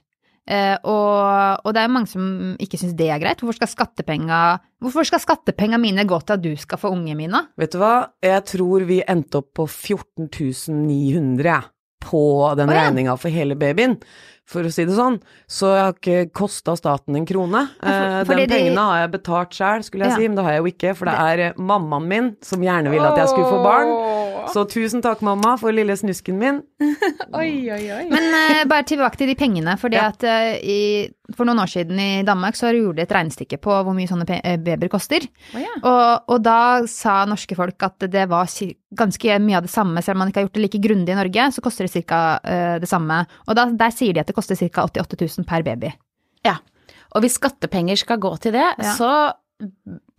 [0.47, 3.41] Eh, og, og det er jo mange som ikke syns det er greit.
[3.41, 7.41] Hvorfor skal skattepenga Hvorfor skal skattepenga mine gå til at du skal få unge mine?
[7.57, 10.29] Vet du hva, jeg tror vi endte opp på 14
[10.69, 11.65] 900, jeg.
[12.05, 12.87] På den oh, ja.
[12.87, 13.97] regninga for hele babyen,
[14.45, 15.17] for å si det sånn.
[15.49, 17.63] Så jeg har ikke kosta staten en krone.
[17.83, 20.17] Eh, den de- pengene har jeg betalt sjøl, skulle jeg Ja.
[20.21, 22.91] si, men det har jeg jo ikke, for det er eh, mammaen min som gjerne
[22.93, 23.89] ville at jeg skulle få barn.
[24.53, 26.59] Så tusen takk, mamma, for lille snusken min.
[27.41, 28.03] Oi, oi, oi.
[28.11, 29.77] Men uh, bare tilbake til de pengene.
[29.81, 30.09] Fordi Ja.
[30.13, 33.71] at uh, i, for noen år siden i Danmark så gjorde de et regnestykke på
[33.87, 35.25] hvor mye sånne eh, babyer koster.
[35.55, 35.73] Oh, ja.
[35.83, 36.59] Og, og da
[36.91, 38.51] sa norske folk at det var
[38.95, 41.19] ganske mye av det samme, selv om man ikke har gjort det like grundig i
[41.19, 42.21] Norge, så koster det ca.
[42.83, 43.23] det samme.
[43.49, 44.85] Og da, der sier de at det koster ca.
[44.87, 45.91] 88 000 per baby.
[46.47, 46.59] Ja.
[47.15, 48.93] Og hvis skattepenger skal gå til det, Ja.
[48.99, 49.11] så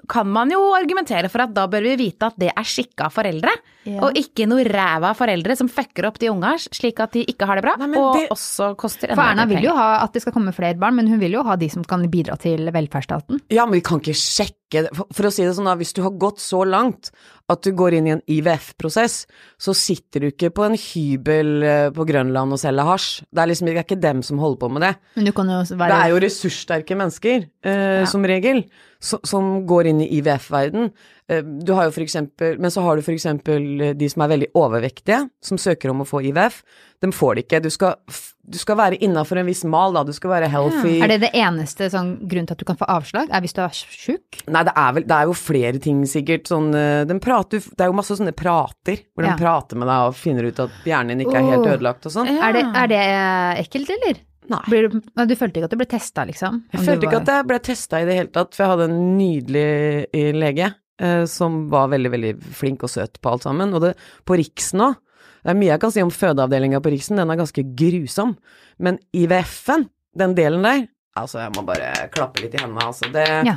[0.08, 3.54] kan man jo argumentere for at da bør vi vite at det er skikka foreldre,
[3.86, 4.00] Ja.
[4.02, 7.56] og ikke noe ræva foreldre som fucker opp de unga slik at de ikke har
[7.60, 10.22] det bra, Nei, og det- også koster For enda Erna vil jo ha at det
[10.24, 13.41] skal komme flere barn, men hun vil jo ha de som kan bidra til velferdsstaten.
[13.52, 14.89] Ja, men vi kan ikke sjekke det.
[14.96, 17.12] For, for å si det sånn, da, hvis du har gått så langt
[17.51, 19.19] at du går inn i en IVF-prosess,
[19.62, 23.19] så sitter du ikke på en hybel eh, på Grønland og selger hasj.
[23.29, 24.93] Det er liksom det er ikke dem som holder på med det.
[25.19, 28.63] Men du kan jo Det være er jo ressurssterke mennesker, eh, som regel,
[28.97, 30.89] så, som går inn i IVF-verden.
[31.31, 34.21] Eh, du har jo for eksempel, men så har du for eksempel eh, de som
[34.25, 36.59] er veldig overvektige, som søker om å få IVF.
[37.01, 37.61] De får det ikke.
[37.65, 37.95] Du skal,
[38.45, 40.03] du skal være innafor en viss mal, da.
[40.05, 40.99] Du skal være healthy.
[41.01, 43.63] Er det det eneste sånn, grunn til at du kan få avslag, er hvis du
[43.65, 44.39] er sjuk?
[44.53, 46.45] Nei, det er vel Det er jo flere ting, sikkert.
[46.51, 49.39] Sånn de prater, Det er jo masse sånne prater, hvor de Ja.
[49.39, 52.29] prater med deg og finner ut at hjernen din ikke er helt ødelagt og sånn.
[52.29, 52.49] Ja.
[52.49, 53.03] Er, det, er det
[53.65, 54.21] ekkelt, eller?
[54.45, 54.61] Nei.
[54.69, 56.63] Blir du, du følte ikke at du ble testa, liksom?
[56.69, 57.11] Jeg følte var...
[57.11, 59.69] ikke at jeg ble testa i det hele tatt, for jeg hadde en nydelig
[60.13, 60.69] eh, lege
[61.01, 63.73] eh, som var veldig, veldig flink og søt på alt sammen.
[63.75, 63.95] Og det,
[64.27, 64.99] på Riksen òg.
[65.45, 68.34] Det er mye jeg kan si om fødeavdelinga på Riksen, den er ganske grusom.
[68.81, 69.86] Men IVF-en,
[70.17, 70.88] den delen der,
[71.19, 73.12] altså jeg må bare klappe litt i hendene, altså.
[73.13, 73.53] Det, Ja.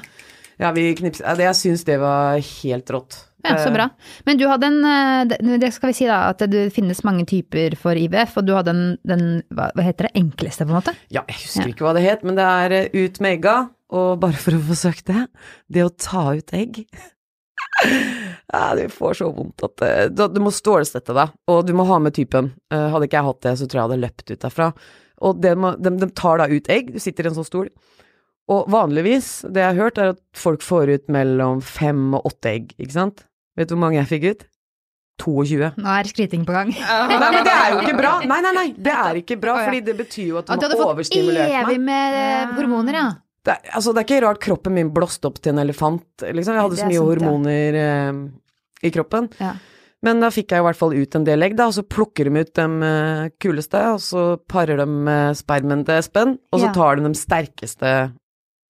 [0.60, 0.72] ja.
[0.76, 1.24] vi knipser.
[1.38, 3.24] Det, jeg syns det var helt rått.
[3.46, 3.88] Ja, så Eh, bra.
[4.26, 7.76] Men du hadde en eh, Det skal vi si, da, at det finnes mange typer
[7.78, 10.94] for IVF, og du hadde den, den hva, heter det, enkleste, på en måte?
[11.08, 14.36] Ja, jeg husker ikke hva det het, men det er ut med egga, og bare
[14.36, 15.28] for å få sagt det,
[15.72, 16.82] det å ta ut egg
[17.84, 21.98] ja, Du får så vondt at Du, Du må stålsette deg, og du må ha
[22.02, 22.52] med typen.
[22.72, 24.72] Eh, hadde ikke jeg hatt det, så tror jeg jeg hadde løpt ut derfra.
[25.28, 27.70] Og det må, de, de tar da ut egg, du sitter i en sånn stol.
[28.48, 32.54] Og vanligvis, det jeg har hørt, er at folk får ut mellom fem og åtte
[32.54, 33.26] egg, ikke sant?
[33.58, 34.46] Vet du hvor mange jeg fikk ut?
[35.18, 35.72] 22.
[35.82, 36.68] Nå er skryting på gang.
[36.70, 38.12] Nei, men det er jo ikke bra!
[38.22, 40.76] Nei, nei, nei, det er ikke bra, fordi det betyr jo at At du du
[40.78, 43.08] hadde fått evig med eh, hormoner, ja.
[43.48, 46.52] Det er, altså, det er ikke rart kroppen min blåste opp til en elefant, liksom.
[46.58, 47.08] Jeg hadde så mye sant, ja.
[47.08, 48.22] hormoner eh,
[48.84, 49.30] i kroppen.
[49.40, 49.54] Ja.
[50.06, 52.28] Men da fikk jeg i hvert fall ut en del egg, da, og så plukker
[52.28, 56.68] de ut de eh, kuleste, og så parer de med spermen til Espen, og så
[56.68, 56.74] Ja.
[56.76, 57.88] tar de de sterkeste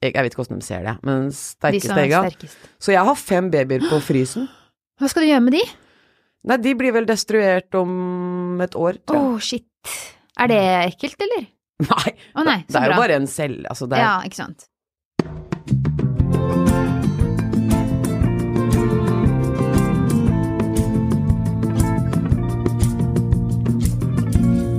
[0.01, 2.23] jeg, Jeg vet ikke hvordan de ser det, men sterkeste de egga.
[2.31, 2.57] sterkest.
[2.79, 4.47] Så jeg har fem babyer på frysen.
[5.03, 5.65] Hva skal du gjøre med de?
[6.49, 9.43] Nei, de blir vel destruert om et år, Å, tror jeg.
[9.43, 9.97] shit.
[10.39, 10.61] Er det
[10.95, 11.49] ekkelt, eller?
[11.79, 13.63] Nei, Å nei, det er jo bare en selv...
[13.71, 13.87] altså.
[13.87, 14.67] Det er, Ja, ikke sant.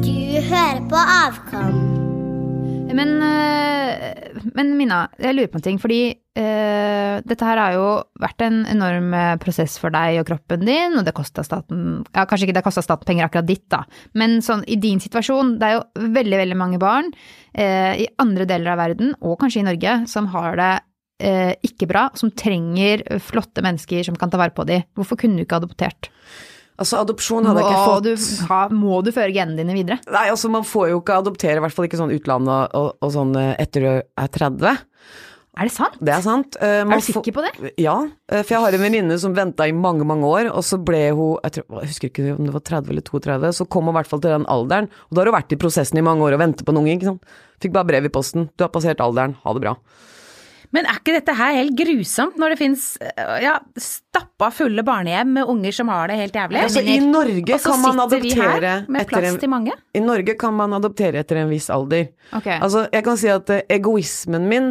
[0.04, 1.80] Du hører på Avkom.
[3.00, 7.88] Men, øh, men Mina, jeg lurer på en ting, fordi uh, dette her har jo
[8.22, 12.24] vært en enorm øh, prosess for deg og kroppen din, og det kosta staten Ja,
[12.24, 13.84] kanskje ikke det kosta staten penger akkurat ditt, da,
[14.20, 18.48] men sånn i din situasjon, det er jo veldig, veldig mange barn uh, i andre
[18.50, 20.74] deler av verden, og kanskje i Norge, som har det
[21.26, 24.88] uh, ikke bra, som trenger flotte mennesker som kan ta vare på dem.
[24.98, 26.12] Hvorfor kunne du ikke adoptert?
[26.82, 30.00] Altså, adopsjon hadde jeg ikke fått du, ha, må du føre genene dine videre?
[30.12, 33.10] Nei, altså man får jo ikke adoptere, i hvert fall ikke sånn utlandet og, og,
[33.16, 34.86] sånn eh, etter du er 30.
[35.60, 35.96] Er det sant?
[36.00, 36.56] Det er sant.
[36.62, 37.72] Uh, Er du sikker på det?
[37.82, 37.96] Ja,
[38.32, 41.10] eh, for jeg har en venninne som venta i mange, mange år, og så ble
[41.10, 43.96] hun jeg, tror, jeg husker ikke om det var 30 eller 32, så kom hun
[43.96, 46.24] i hvert fall til den alderen, og da har hun vært i prosessen i mange
[46.24, 47.36] år og ventet på en unge, ikke sant.
[47.60, 48.48] Fikk bare brev i posten.
[48.56, 49.76] Du har passert alderen, ha det bra.
[50.76, 52.84] Men er ikke dette her helt grusomt når det fins
[53.42, 56.60] ja, stappa fulle barnehjem med unger som har det helt jævlig?
[56.62, 59.50] Altså, I Norge Og så kan man sitter vi adoptere her med plass en til
[59.50, 59.78] mange.
[59.98, 62.12] I Norge kan man adoptere etter en viss alder.
[62.38, 62.60] Okay.
[62.60, 64.70] Altså, jeg kan si at eh, egoismen min,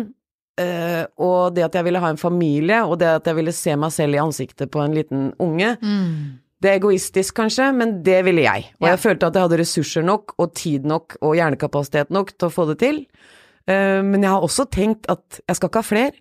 [0.58, 3.76] Uh, og det at jeg ville ha en familie, og det at jeg ville se
[3.78, 6.40] meg selv i ansiktet på en liten unge, Mm.
[6.58, 8.64] det er egoistisk kanskje, men det ville jeg.
[8.80, 8.90] Og yeah.
[8.90, 12.50] jeg følte at jeg hadde ressurser nok, og tid nok, og hjernekapasitet nok til å
[12.50, 13.06] få det til.
[13.68, 16.16] Eh, men jeg har også tenkt at jeg skal ikke ha flere,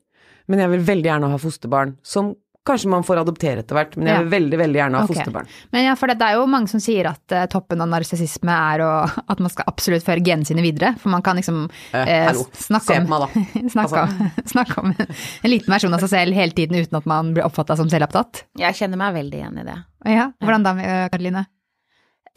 [0.51, 2.35] men jeg vil veldig gjerne ha fosterbarn, som
[2.67, 4.21] kanskje man får adoptere etter hvert, men jeg Ja.
[4.25, 5.15] vil veldig, veldig gjerne ha okay.
[5.15, 5.47] fosterbarn.
[5.71, 8.83] Men ja, for det er jo mange som sier at eh, toppen av narsissisme er
[8.83, 8.89] å,
[9.31, 10.89] at man skal absolutt føre genene sine videre.
[10.99, 11.61] For man kan liksom
[11.95, 14.03] Eh, eh, snakke, om, meg snakke, Altså.
[14.35, 17.47] om, snakke om en liten versjon av seg selv hele tiden uten at man blir
[17.47, 18.43] oppfatta som selvopptatt.
[18.59, 19.77] Jeg kjenner meg veldig igjen i det.
[20.11, 20.75] Ja, hvordan da,
[21.07, 21.47] Karoline?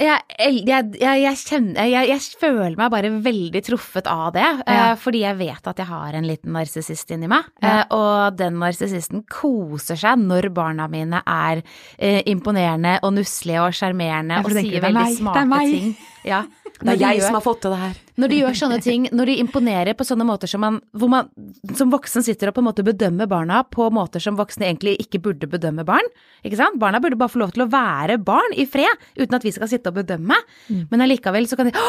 [0.00, 4.92] Jeg, jeg, jeg, kjenner, jeg, føler meg bare veldig truffet av det, Ja.
[4.92, 7.44] eh, fordi jeg vet at jeg har en liten narsissist inni meg.
[7.60, 7.80] Ja.
[7.82, 11.60] Eh, og den narsissisten koser seg når barna mine er
[11.98, 15.96] eh, imponerende og nusselige og sjarmerende og sier "Det er veldig meg, smarte meg." ting.
[16.24, 16.42] Ja.
[16.80, 17.94] Det er de jeg gjør- som har fått til det her.
[18.20, 21.28] Når de gjør sånne ting, når de imponerer på sånne måter som man, hvor man
[21.76, 25.20] som voksen sitter og på en måte bedømmer barna på måter som voksne egentlig ikke
[25.20, 26.08] burde bedømme barn.
[26.44, 26.78] Ikke sant?
[26.78, 29.68] Barna burde bare få lov til å være barn i fred, uten at vi skal
[29.68, 30.36] sitte og bedømme.
[30.90, 31.88] Men allikevel så kan de Å,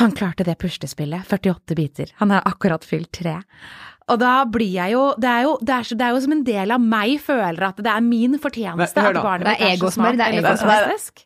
[0.00, 1.24] han klarte det puslespillet.
[1.26, 2.12] 48 biter.
[2.20, 3.40] Han har akkurat fylt tre.
[4.10, 6.32] Og da blir jeg jo Det er jo, det er så, det er jo som
[6.32, 9.82] en del av meg føler at det er min fortjeneste Men at barnet er mitt
[9.82, 11.24] er så smart det er egosmør.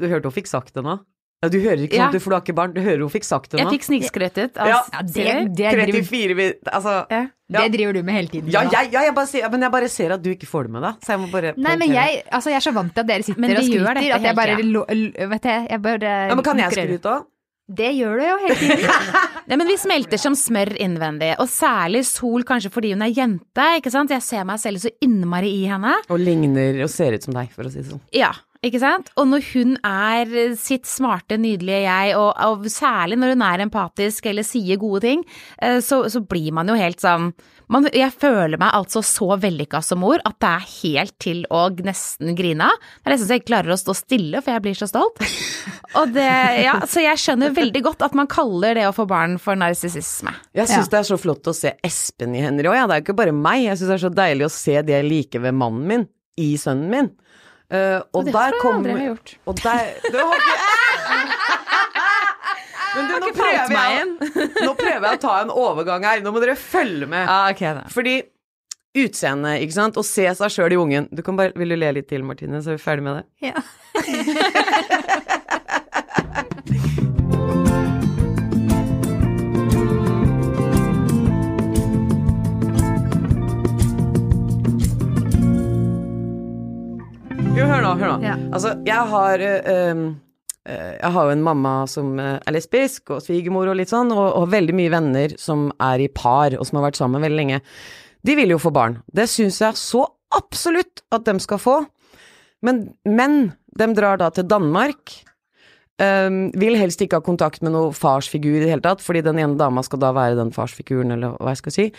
[0.00, 0.98] Du hørte hun fikk sagt det nå?
[1.44, 2.08] Ja, du hører ikke Ja.
[2.10, 2.72] du, for du har ikke barn.
[2.74, 6.36] Du hører hun fikk sagt det Jeg fikk snikskrytet Altså, Ja, det, det, driver, 34
[6.40, 7.26] vi- Altså Ja.
[7.60, 8.48] det driver du med hele tiden.
[8.50, 10.72] Ja, jeg, ja jeg bare sier, men jeg bare ser at du ikke får det
[10.78, 10.94] med deg.
[11.04, 13.22] Så jeg må bare Nei, men jeg, altså, jeg er så vant til at dere
[13.22, 16.58] sitter Men og skryter at jeg bare lo- Vet jeg, jeg bare ja, men Kan
[16.58, 17.30] jeg skryte òg?
[17.66, 18.90] Det gjør du jo hele tiden.
[19.48, 23.64] Nei, men vi smelter som smør innvendig, og særlig Sol kanskje fordi hun er jente,
[23.80, 24.10] ikke sant.
[24.12, 25.94] Jeg ser meg selv så innmari i henne.
[26.12, 28.02] Og ligner og ser ut som deg, for å si det sånn.
[28.12, 29.10] Ja, ikke sant?
[29.20, 34.28] Og når hun er sitt smarte, nydelige jeg, og, og særlig når hun er empatisk
[34.30, 35.24] eller sier gode ting,
[35.60, 37.32] eh, så, så blir man jo helt sånn
[37.72, 41.66] man, Jeg føler meg altså så vellykka som mor at det er helt til å
[41.84, 42.82] nesten grine av.
[43.00, 45.22] Det er nesten så jeg ikke klarer å stå stille, for jeg blir så stolt.
[46.00, 46.28] Og det,
[46.64, 50.34] ja, så jeg skjønner veldig godt at man kaller det å få barn for narsissisme.
[50.56, 52.88] Jeg syns det er så flott å se Espen i hender òg, ja.
[52.88, 53.64] Det er jo ikke bare meg.
[53.68, 56.08] Jeg syns det er så deilig å se det jeg liker ved mannen min,
[56.40, 57.12] i sønnen min.
[57.74, 59.30] Eh, og det der kom jeg har aldri jeg har gjort.
[59.50, 60.56] Og der det har ikke
[62.94, 64.06] Men du, nå prøver, jeg,
[64.68, 66.20] nå prøver jeg å ta en overgang her.
[66.22, 67.26] Nå må dere følge med.
[67.26, 67.74] Ah, okay.
[67.90, 68.20] Fordi
[69.02, 71.90] utseende, ikke sant, å se seg sjøl i ungen Du kan bare, Vil du le
[71.98, 73.24] litt til, Martine, så er vi ferdig med det?
[73.50, 73.58] Ja.
[87.54, 88.14] Jo, hør nå, hør nå.
[88.26, 88.34] Ja.
[88.50, 89.42] Altså, jeg har
[89.94, 90.06] um,
[90.66, 94.24] Jeg har jo en mamma som eh, er lesbisk, og svigermor og litt sånn, og,
[94.40, 97.60] og veldig mye venner som er i par, og som har vært sammen veldig lenge.
[98.24, 98.96] De vil jo få barn.
[99.12, 101.76] Det syns jeg så absolutt at de skal få.
[102.64, 105.12] Men, men de drar da til Danmark.
[106.02, 109.38] Um, vil helst ikke ha kontakt med noen farsfigur i det hele tatt, fordi den
[109.38, 111.90] ene dama skal da være den farsfiguren, eller hva jeg skal si.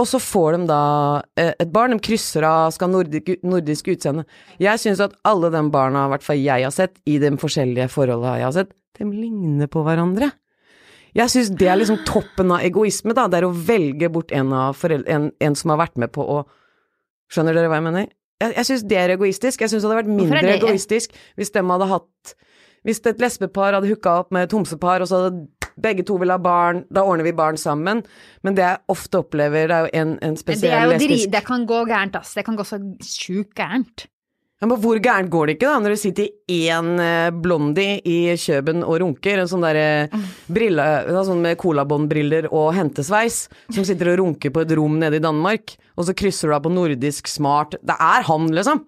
[0.00, 0.78] Og så får de da
[1.38, 4.24] eh, et barn, de krysser av, skal ha nordisk, nordisk utseende.
[4.58, 7.86] Jeg syns at alle de barna, i hvert fall jeg har sett, i de forskjellige
[7.94, 10.32] forholdene jeg har sett, de ligner på hverandre.
[11.14, 13.28] Jeg syns det er liksom toppen av egoisme, da.
[13.30, 16.42] Det er å velge bort en, en, en som har vært med på å
[17.32, 18.08] Skjønner dere hva jeg mener?
[18.42, 19.62] Jeg, jeg syns det er egoistisk.
[19.64, 22.34] Jeg syns det hadde vært mindre det- egoistisk hvis de hadde hatt
[22.84, 25.46] Hvis et lesbepar hadde hooka opp med et homsepar, og så hadde
[25.80, 28.02] begge to vil ha barn, da ordner vi barn sammen.
[28.46, 31.44] Men det jeg ofte opplever, det er jo en, en det, spesiell dri, lesbisk det
[31.46, 32.34] kan gå gærent, ass.
[32.36, 34.06] Det kan gå så sjukt gærent.
[34.60, 38.18] ja, men hvor gærent går det ikke, da, når det sitter én eh, blondie i
[38.40, 40.08] Kjøben og runker, en sånn derre
[40.46, 40.88] brille
[41.24, 45.76] Sånn med colabåndbriller og hentesveis, som sitter og runker på et rom nede i Danmark,
[45.98, 48.86] og så krysser du av på nordisk smart Det er han, liksom!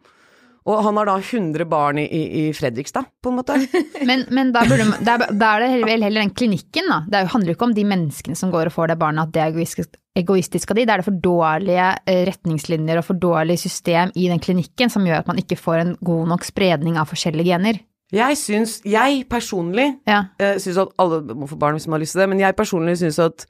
[0.67, 3.55] Og han har da 100 barn i, i, Fredrikstad, på en måte.
[4.09, 6.97] Men, men da, burde, da, da er det heller, heller den klinikken, da.
[7.07, 9.35] Det er handler jo ikke om de menneskene som går og får det barnet, at
[9.37, 10.87] det er egoistisk, egoistisk av de.
[10.89, 15.07] Det er det for dårlige eh, retningslinjer og for dårlig system i den klinikken som
[15.07, 17.81] gjør at man ikke får en god nok spredning av forskjellige gener.
[18.15, 20.25] Jeg syns Jeg personlig Ja.
[20.39, 22.55] eh, syns at alle må få barn hvis man har lyst til det, men jeg
[22.59, 23.47] personlig syns at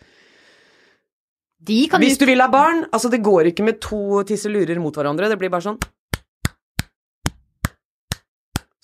[1.67, 4.97] De kan hvis du vil ha barn Altså, det går ikke med to tisselurer mot
[4.97, 5.81] hverandre, det blir bare sånn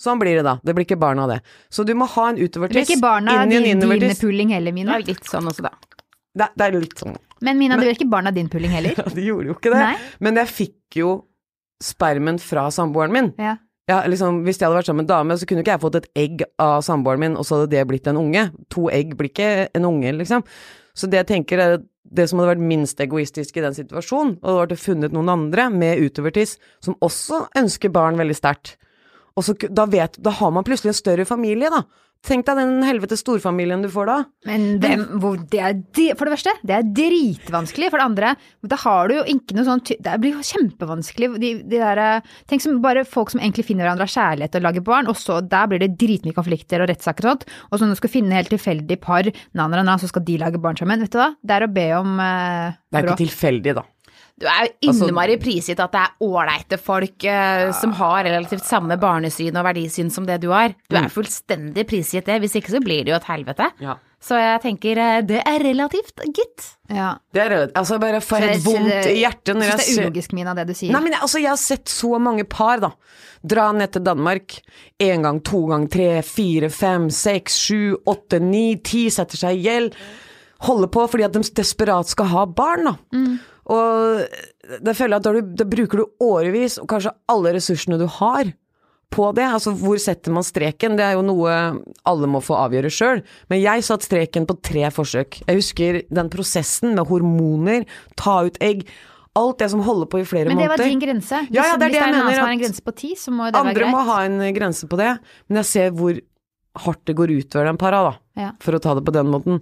[0.03, 0.57] Sånn blir det da.
[0.67, 1.41] Det blir ikke barn av det.
[1.71, 4.75] Så du må ha en Det blir utovertiss ikke barna en din, din pulling heller,
[4.75, 5.75] Det er litt sånn også, da.
[6.33, 8.97] Det, det er litt sånn Men Mina, det blir ikke barna din pulling heller.
[8.99, 9.83] Ja, det gjorde jo ikke det.
[9.83, 9.99] Nei.
[10.25, 11.13] Men jeg fikk jo
[11.83, 13.31] spermen fra samboeren min.
[13.43, 13.57] Ja.
[13.91, 15.97] Ja, liksom, hvis jeg hadde vært sammen med en dame, så kunne ikke jeg fått
[15.99, 18.45] et egg av samboeren min, og så hadde det blitt en unge.
[18.75, 20.45] To egg blir ikke en unge, liksom.
[20.95, 21.75] Så det jeg tenker er
[22.13, 26.03] det som hadde vært minst egoistisk i den situasjonen, hadde vært funnet noen andre med
[26.05, 28.77] utovertiss som også ønsker barn veldig sterkt.
[29.37, 31.85] Og så, da, vet, da har man plutselig en større familie, da.
[32.23, 34.17] Tenk deg den helvete storfamilien du får da.
[34.47, 34.77] Men
[35.19, 35.79] hvor, det er,
[36.15, 37.89] for det verste, det er dritvanskelig.
[37.91, 38.31] For det andre,
[38.71, 41.33] da har du jo ikke noe sånn Det blir jo kjempevanskelig.
[41.43, 44.67] De, de der, eh, tenk som bare folk som egentlig finner hverandre av kjærlighet og
[44.69, 47.49] lager barn, og så der blir det dritmye konflikter og rettssaker og sånt.
[47.73, 50.39] Og så når du skal finne helt tilfeldig par, na, na, na, så skal de
[50.45, 51.03] lage barn sammen.
[51.03, 51.33] Vet du hva?
[51.43, 53.87] Det er å be om eh, Det er jo ikke tilfeldig, da.
[54.43, 58.65] Du er jo Altså- innmari prisgitt at det er ålreite folk eh, som har relativt
[58.67, 60.75] samme barnesyn og verdisyn som det du har.
[60.91, 61.05] Du Mm.
[61.05, 63.71] er fullstendig prisgitt det, hvis ikke så blir det jo et helvete.
[63.81, 63.95] Ja.
[64.23, 66.67] Så jeg tenker eh, det er relativt, gitt.
[66.91, 67.17] Ja.
[67.33, 67.77] Det er relativt.
[67.79, 70.11] Altså, jeg bare får et helt vondt i hjertet når Jeg jeg syns det er
[70.11, 70.93] ulogisk, Mina, det du sier.
[70.93, 72.91] Nei, men altså, jeg har sett så mange par, da.
[73.47, 74.59] Dra ned til Danmark.
[75.01, 79.09] Én gang, to gang, tre, fire, fem, seks, sju, åtte, ni, ti.
[79.11, 79.95] Setter seg i gjeld.
[80.63, 82.95] Holder på fordi at de desperat skal ha barn, da.
[83.71, 84.25] Og
[84.83, 88.07] det føler jeg at da, du, da bruker du årevis, og kanskje alle ressursene du
[88.19, 88.51] har,
[89.13, 89.45] på det.
[89.45, 90.95] Altså, hvor setter man streken?
[90.97, 91.53] Det er jo noe
[92.09, 93.21] alle må få avgjøre sjøl.
[93.53, 95.43] Men jeg satte streken på tre forsøk.
[95.45, 97.85] Jeg husker den prosessen med hormoner,
[98.17, 98.87] ta ut egg.
[99.37, 100.89] Alt det som holder på i flere Men det var måneder.
[100.93, 101.43] din grense.
[101.45, 102.95] Hvis, Ja, ja, det er hvis det er en annen som har en grense på
[102.97, 103.93] ti, så må det Andre være greit.
[103.93, 105.13] må ha en grense på det,
[105.49, 106.21] men jeg ser hvor
[106.87, 108.13] hardt det går utover den para, da.
[108.41, 108.51] Ja.
[108.65, 109.61] For å ta det på den måten.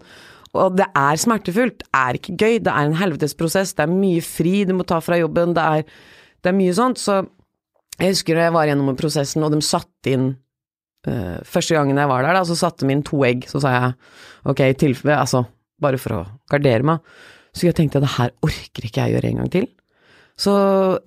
[0.58, 1.84] Og det er smertefullt.
[1.84, 2.58] Det er ikke gøy.
[2.66, 3.74] Det er en helvetes prosess.
[3.76, 5.54] Det er mye fri du må ta fra jobben.
[5.54, 5.84] Det er,
[6.42, 6.98] det er mye sånt.
[6.98, 7.20] Så
[8.00, 10.30] jeg husker da jeg var gjennom prosessen, og de satte inn
[11.06, 13.46] uh, Første gangen jeg var der, da, så satte de inn to egg.
[13.50, 13.92] Så sa jeg
[14.50, 15.44] ok, i tilfelle Altså,
[15.80, 17.12] bare for å gardere meg.
[17.54, 19.70] Så jeg tenkte det her orker ikke jeg gjøre en gang til.
[20.40, 20.52] Så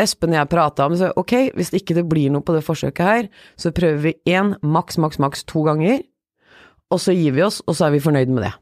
[0.02, 3.08] Espen og jeg prata om så ok, hvis ikke det blir noe på det forsøket
[3.08, 6.04] her, så prøver vi én, maks, maks, maks to ganger.
[6.94, 8.54] Og så gir vi oss, og så er vi fornøyd med det.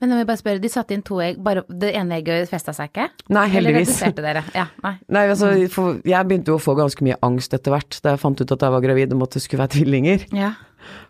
[0.00, 2.74] Men jeg vil bare spørre, de satte inn to egg, bare det ene egget festa
[2.74, 3.06] seg ikke?
[3.28, 3.92] Nei, Eller heldigvis.
[3.92, 4.42] reduserte dere?
[4.56, 4.96] Ja, nei.
[5.16, 8.22] Nei, altså, for jeg begynte jo å få ganske mye angst etter hvert da jeg
[8.24, 10.26] fant ut at jeg var gravid og måtte skulle være tvillinger.
[10.34, 10.54] Ja.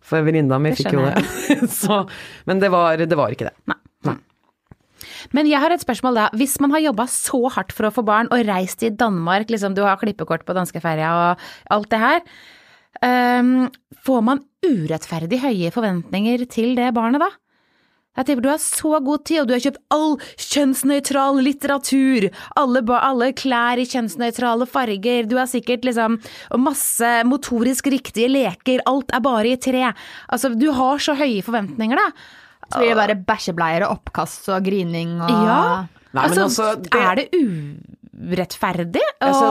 [0.05, 1.23] For venninna mi fikk jo det.
[1.81, 2.03] så,
[2.51, 3.57] men det var, det var ikke det.
[5.37, 6.29] Men jeg har et spørsmål da.
[6.39, 9.77] Hvis man har jobba så hardt for å få barn og reist til Danmark, liksom
[9.77, 11.45] du har klippekort på danskeferja og
[11.77, 12.25] alt det her,
[13.05, 13.69] um,
[14.07, 17.31] får man urettferdig høye forventninger til det barnet da?
[18.19, 22.27] Jeg tipper du har så god tid, og du har kjøpt all kjønnsnøytral litteratur,
[22.59, 26.19] alle, alle klær i kjønnsnøytrale farger, du har sikkert liksom
[26.59, 29.93] masse motorisk riktige leker, alt er bare i tre.
[30.29, 32.11] Altså, du har så høye forventninger, da.
[32.71, 35.63] Så blir det bare bæsjebleier og oppkast og grining og Ja.
[36.13, 37.29] Nei, men altså, altså, det- er det
[38.21, 39.49] urettferdig Og Altså,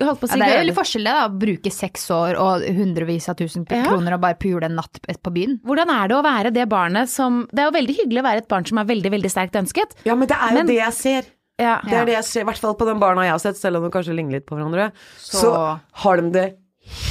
[0.00, 1.26] holdt på å Ja, det er jo veldig forskjell det, da.
[1.28, 3.82] Å bruke seks år og hundrevis av tusen Ja.
[3.86, 5.60] kroner og bare pule en natt på byen.
[5.64, 8.38] Hvordan er det å være det barnet som Det er jo veldig hyggelig å være
[8.44, 9.94] et barn som er veldig, veldig sterkt ønsket.
[10.04, 11.22] Ja, men det er jo Men- det jeg ser.
[11.60, 11.80] Ja.
[11.84, 13.76] Det er det jeg ser, i hvert fall på de barna jeg har sett, selv
[13.76, 14.92] om de kanskje ligner litt på hverandre.
[15.18, 16.56] Så, Så- har de det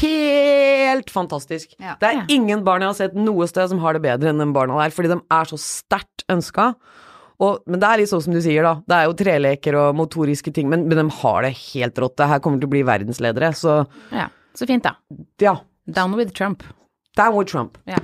[0.01, 1.73] helt fantastisk.
[1.79, 1.95] Ja.
[1.99, 2.25] Det er Ja.
[2.29, 4.89] ingen barn jeg har sett noe sted som har det bedre enn de barna der,
[4.89, 6.75] fordi de er så sterkt ønska.
[7.39, 8.73] Og, men det er litt sånn som du sier, da.
[8.84, 12.17] Det er jo treleker og motoriske ting, men, men de har det helt rått.
[12.19, 14.28] Det her kommer til å bli verdensledere, så ja.
[14.58, 14.97] Så fint, da.
[15.39, 15.56] ja.
[15.88, 16.65] Down with Trump.
[17.15, 17.78] Down with Trump.
[17.88, 18.02] Ja.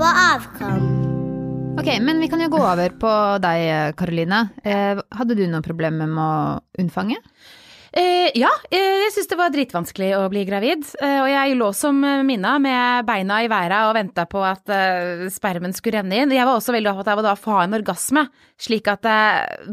[0.00, 0.84] På Avkom.
[1.76, 3.10] Ok, men vi kan jo gå over på
[3.44, 4.38] deg, Karoline.
[4.64, 6.30] Eh, hadde du noe problem med å
[6.80, 7.18] unnfange?
[7.90, 10.84] Eh, ja, eh, jeg syns det var dritvanskelig å bli gravid.
[11.02, 14.70] Eh, og jeg lå som eh, Minna med beina i været og venta på at
[15.34, 16.34] spermen skulle renne inn.
[16.34, 18.24] Jeg var også veldig opptatt av å da få ha en orgasme,
[18.60, 19.06] slik at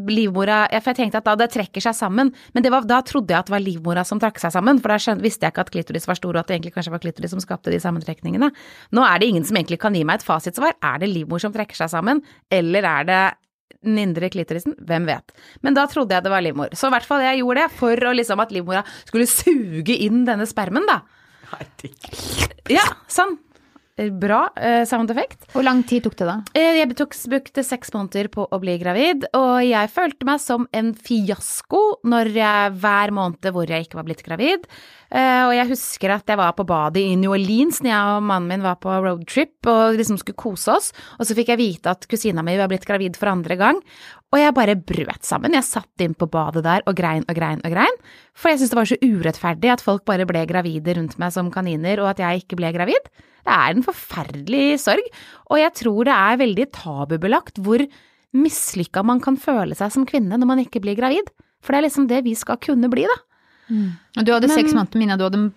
[0.07, 2.33] livmora For jeg tenkte at da det trekker seg sammen.
[2.55, 4.99] Men var, da trodde jeg at det var livmora som trakk seg sammen, for da
[5.01, 7.35] skjønte, visste jeg ikke at klitoris var stor, og at det egentlig kanskje var klitoris
[7.35, 8.49] som skapte de sammentrekningene.
[8.97, 10.77] Nå er det ingen som egentlig kan gi meg et fasitsvar.
[10.81, 13.21] Er det livmor som trekker seg sammen, eller er det
[13.85, 15.33] den indre klitorisen, hvem vet.
[15.65, 16.73] Men da trodde jeg det var livmor.
[16.77, 20.47] Så i hvert fall jeg gjorde det for liksom at livmora skulle suge inn denne
[20.49, 21.01] spermen, da.
[22.71, 23.37] Ja, sånn.
[23.97, 25.47] Bra eh, sound effect.
[25.55, 26.35] Hvor lang tid tok det da?
[26.53, 30.67] Eh, Jeg tok, brukte seks måneder på å bli gravid, og jeg følte meg som
[30.71, 34.67] en fiasko når jeg, hver måned hvor jeg ikke var blitt gravid.
[35.07, 38.25] Uh, Og jeg husker at jeg var på badet i New Orleans når jeg og
[38.27, 41.93] mannen min var på roadtrip og liksom skulle kose oss, og så fikk jeg vite
[41.95, 43.79] at kusina mi var blitt gravid for andre gang.
[44.35, 45.53] Og jeg bare brøt sammen.
[45.55, 47.95] Jeg satt inn på badet der og grein og grein og grein.
[48.35, 51.47] For jeg syntes det var så urettferdig at folk bare ble gravide rundt meg som
[51.53, 53.07] kaniner, og at jeg ikke ble gravid.
[53.47, 55.05] Det er en forferdelig sorg,
[55.47, 57.79] og jeg tror det er veldig tabubelagt hvor
[58.35, 61.31] mislykka man kan føle seg som kvinne når man ikke blir gravid.
[61.63, 63.17] For det er liksom det vi skal kunne bli, da.
[64.19, 65.15] Og Du hadde Men- seks måneder, Mina.
[65.17, 65.51] Du hadde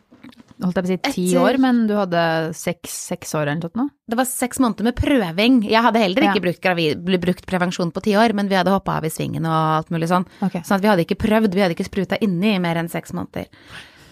[0.63, 2.23] holdt jeg på å si ti Etter- år, men du hadde
[2.55, 3.93] seks, seks år eller noe sånt?
[4.11, 5.61] Det var seks måneder med prøving.
[5.69, 6.45] Jeg hadde heller ikke Ja.
[6.47, 9.53] brukt, gravid, brukt prevensjon på ti år, men vi hadde hoppa av i svingen og
[9.81, 10.27] alt mulig sånn.
[10.43, 10.61] Okay.
[10.63, 13.13] Sånn at vi hadde ikke prøvd, vi hadde ikke spruta inni i mer enn seks
[13.13, 13.47] måneder.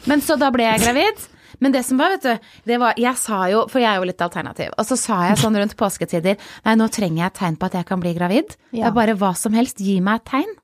[0.07, 1.29] Men så da ble jeg gravid.
[1.61, 4.05] Men det som var, vet du, det var Jeg sa jo, for jeg er jo
[4.07, 7.57] litt alternativ, og så sa jeg sånn rundt påsketider Nei, nå trenger jeg et tegn
[7.59, 8.55] på at jeg kan bli gravid.
[8.71, 10.55] Det er bare hva som helst, gi meg et tegn.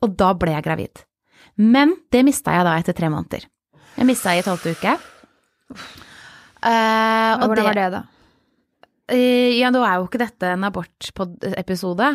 [0.00, 1.04] Og da ble jeg gravid.
[1.58, 3.44] Men det mista jeg da etter tre måneder.
[3.98, 4.96] Jeg mista i tolvte uke.
[5.72, 8.00] Og Hvordan var det, da?
[9.12, 12.08] Uh, Ja, nå er jo ikke dette en abortepisode,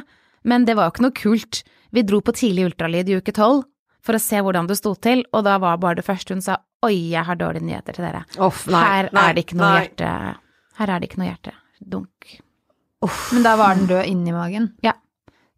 [0.43, 1.62] men det var jo ikke noe kult.
[1.93, 3.64] Vi dro på tidlig ultralyd i uke tolv.
[4.04, 6.58] for å se hvordan det sto til, og da var bare det første hun sa
[6.84, 8.26] oi, jeg har dårlige nyheter til dere.
[8.43, 9.78] Off, nei, Her nei, er det ikke noe nei.
[9.86, 10.10] hjerte
[10.76, 12.34] Her er det ikke noe hjertedunk.
[13.32, 14.66] Men da var den død inni magen.
[14.84, 14.91] Ja.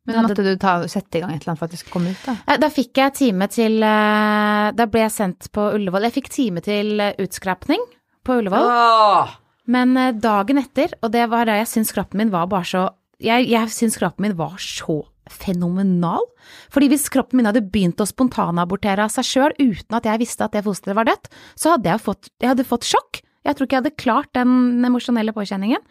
[0.05, 2.11] Men måtte du ta, sette i gang et eller annet for at det skulle komme
[2.13, 2.35] ut, da?
[2.45, 6.05] Eh, Da fikk jeg time til eh, Da ble jeg sendt på Ullevål.
[6.09, 7.81] Jeg fikk time til eh, utskrapning
[8.25, 8.69] på Ullevål.
[8.69, 9.33] Åh!
[9.73, 12.83] Men eh, dagen etter, og det var da jeg syntes kroppen min var bare så
[13.23, 15.01] Jeg, jeg syns kroppen min var så
[15.31, 16.21] fenomenal.
[16.69, 20.45] Fordi hvis kroppen min hadde begynt å spontanabortere av seg sjøl uten at jeg visste
[20.45, 23.21] at det fosteret var dødt, så hadde jeg fått, jeg hadde fått sjokk.
[23.45, 25.83] Jeg tror ikke jeg hadde klart den emosjonelle påkjenningen.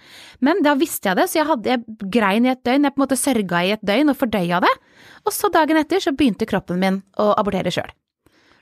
[0.45, 2.89] Men da visste jeg det, så jeg, hadde, jeg grein i et døgn.
[2.89, 4.73] Jeg på en måte sørga i et døgn og fordøya det.
[5.25, 7.93] Og så dagen etter så begynte kroppen min å abortere sjøl.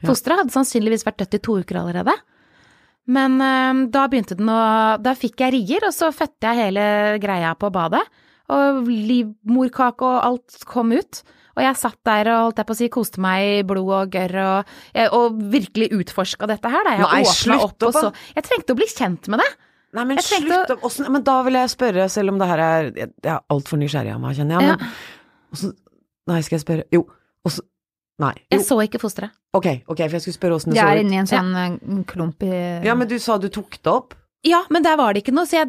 [0.03, 2.14] Fosteret hadde sannsynligvis vært dødt i to uker allerede.
[3.11, 4.61] Men øh, da begynte den å
[5.03, 6.84] Da fikk jeg rier, og så fødte jeg hele
[7.22, 8.03] greia på badet.
[8.53, 11.22] Og livmorkake og alt kom ut.
[11.57, 14.14] Og jeg satt der og holdt jeg på å si koste meg i blod og
[14.14, 14.72] gørr og,
[15.18, 16.88] og virkelig utforska dette her.
[16.88, 16.94] Da.
[16.96, 19.50] Jeg Nei, slutt opp og så Jeg trengte å bli kjent med det.
[19.92, 20.86] Nei, men Jeg slutt opp.
[20.88, 23.76] Åssen- Men da vil jeg spørre, selv om det her er Jeg jeg er altfor
[23.76, 24.78] nysgjerrig av meg, kjenner jeg.
[24.78, 24.88] Men
[25.53, 25.76] åssen
[26.30, 27.07] Nei, skal jeg spørre Jo.
[27.44, 27.66] Åssen
[28.22, 28.34] Nei.
[28.36, 28.59] Jo.
[28.59, 29.32] Jeg så ikke fosteret.
[29.57, 31.05] Ok, ok, for jeg skulle spørre åssen det Det så er ut.
[31.05, 32.03] inni en sånn ja.
[32.09, 34.14] klump i Ja, men du sa du tok det opp?
[34.44, 35.68] Ja, men der var det ikke noe, så jeg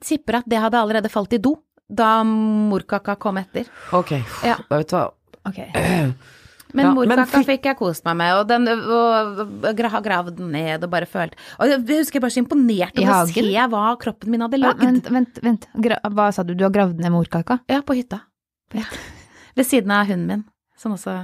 [0.00, 0.42] tipper okay.
[0.42, 1.56] at det hadde allerede falt i do
[1.88, 3.68] da morkaka kom etter.
[3.92, 4.14] Ok.
[4.44, 4.56] Ja.
[4.70, 5.10] Vet du hva.
[5.48, 5.68] Okay.
[6.74, 10.48] Men Ja, morkaka fikk- fikk jeg kost meg med, og den og, og, gravd den
[10.56, 13.82] ned og bare følt Og jeg husker jeg bare så imponert over å se hva
[14.00, 14.82] kroppen min hadde lagd.
[14.82, 15.68] Ja, vent, vent, vent.
[15.78, 17.60] Hva sa du, du har gravd ned morkaka?
[17.70, 18.24] Ja, på hytta.
[18.74, 21.14] Ved siden av hunden min, som også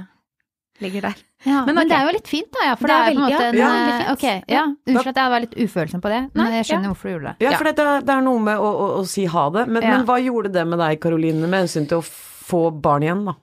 [0.83, 1.19] ligger der.
[1.45, 2.75] Ja, men, Men det er jo litt fint, da, ja.
[2.77, 4.11] For Det det er på en måte en ja, eh, veldig fint.
[4.13, 4.63] Ok, ja.
[4.91, 6.91] Unnskyld at jeg var litt ufølsom på det, men Nei, jeg skjønner ja.
[6.93, 7.35] hvorfor du gjorde det.
[7.45, 7.57] Ja, Ja.
[7.57, 9.67] for det, er- det er noe med å, å, å si ha det.
[9.67, 9.95] Men, Ja.
[9.97, 13.37] men hva gjorde det med deg, Karoline, med hensyn til å få barn igjen, da?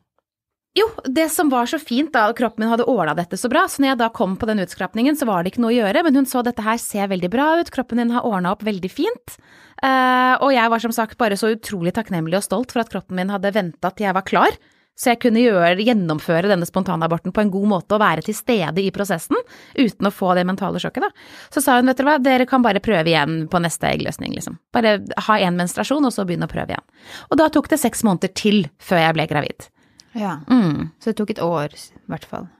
[0.78, 3.80] Jo, det som var så fint da, kroppen min hadde ordna dette så bra, så
[3.82, 6.14] når jeg da kom på den utskrapningen, så var det ikke noe å gjøre, men
[6.14, 9.38] hun så dette her ser veldig bra ut, kroppen din har ordna opp veldig fint.
[9.82, 13.16] Uh, og jeg var som sagt bare så utrolig takknemlig og stolt for at kroppen
[13.18, 14.54] min hadde venta til jeg var klar,
[14.98, 18.82] så jeg kunne gjøre, gjennomføre denne spontanaborten på en god måte og være til stede
[18.82, 19.38] i prosessen
[19.78, 21.28] uten å få det mentale sjokket, da.
[21.54, 24.58] Så sa hun, vet dere hva, dere kan bare prøve igjen på neste eggløsning, liksom.
[24.74, 24.96] Bare
[25.28, 26.86] ha én menstruasjon, og så begynne å prøve igjen.
[27.30, 29.70] Og da tok det seks måneder til før jeg ble gravid.
[30.18, 30.40] Ja.
[30.50, 30.90] Mm.
[30.98, 32.50] Så det tok et år, i hvert fall.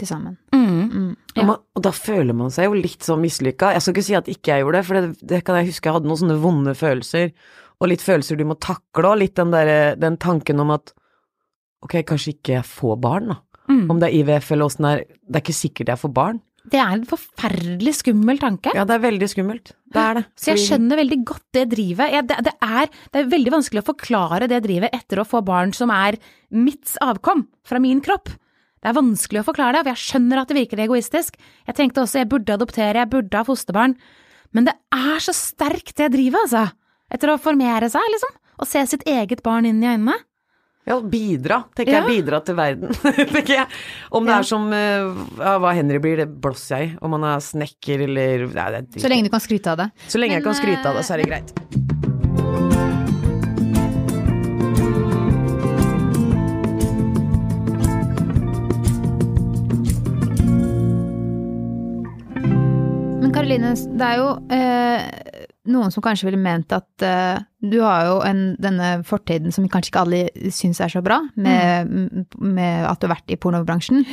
[0.00, 0.40] Til sammen.
[0.50, 0.90] Mm.
[0.90, 1.08] Mm.
[1.36, 1.44] Ja.
[1.44, 3.76] Og, man, og da føler man seg jo litt sånn mislykka.
[3.76, 5.86] Jeg skal ikke si at ikke jeg gjorde det, for det, det kan jeg huske
[5.86, 7.30] jeg hadde noen sånne vonde følelser,
[7.80, 10.92] og litt følelser du må takle, og litt den der, den tanken om at
[11.84, 13.40] ok, kanskje ikke jeg får barn, da.
[13.70, 13.84] Mm.
[13.92, 16.40] Om det er IVF eller åssen det er, det er ikke sikkert jeg får barn.
[16.70, 18.72] Det er en forferdelig skummel tanke.
[18.76, 19.72] Ja, det er veldig skummelt.
[19.94, 20.24] Det er det.
[20.36, 22.12] Så jeg skjønner veldig godt det drivet.
[22.12, 25.40] Jeg, det, det, er, det er veldig vanskelig å forklare det drivet etter å få
[25.46, 26.18] barn som er
[26.52, 28.28] mitt avkom, fra min kropp.
[28.80, 31.40] Det er vanskelig å forklare det, for jeg skjønner at det virker egoistisk.
[31.68, 33.96] Jeg tenkte også jeg burde adoptere, jeg burde ha fosterbarn.
[34.56, 36.68] Men det er så sterkt det drivet, altså.
[37.10, 38.34] Etter å formere seg, liksom.
[38.60, 40.16] Og se sitt eget barn inn i øynene.
[40.88, 42.00] Ja, bidra, tenker Ja.
[42.06, 42.22] jeg.
[42.24, 42.94] Bidra til verden,
[43.34, 43.66] tenker jeg.
[44.10, 44.38] Om det Ja.
[44.38, 46.96] er som eh, ja, hva Henry blir, det blåser jeg i.
[47.04, 49.90] Om han er snekker eller ja, det er Så lenge du kan skryte av det.
[50.08, 52.60] Så lenge jeg kan skryte av det, så er det eh, greit.
[63.20, 68.06] Men Karoline, det er jo eh, noen som kanskje ville ment at uh, du har
[68.08, 71.90] jo en, denne fortiden som kanskje ikke alle syns er så bra, med,
[72.40, 74.06] med at du har vært i pornobransjen.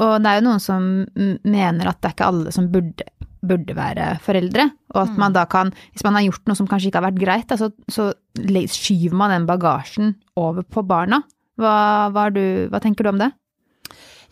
[0.00, 3.04] Og det er jo noen som mm, mener at det er ikke alle som burde,
[3.44, 6.88] burde være foreldre, og at man da kan, hvis man har gjort noe som kanskje
[6.88, 8.08] ikke har vært greit, da, så, så
[8.72, 11.20] skyver man den bagasjen over på barna.
[11.60, 11.76] Hva,
[12.14, 12.42] hva, du,
[12.72, 13.28] hva tenker du om det?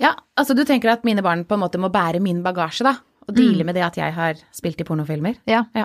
[0.00, 2.96] Ja, altså du tenker at mine barn på en måte må bære min bagasje, da.
[3.28, 5.36] Og deale med det at jeg har spilt i pornofilmer.
[5.46, 5.66] Ja.
[5.76, 5.84] Ja.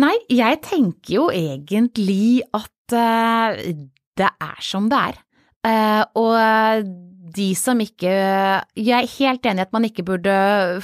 [0.00, 3.74] Nei, jeg tenker jo egentlig at eh,
[4.18, 5.20] det er som det er.
[5.64, 6.88] Eh, og
[7.34, 8.10] de som ikke
[8.76, 10.34] Jeg er helt enig i at man ikke burde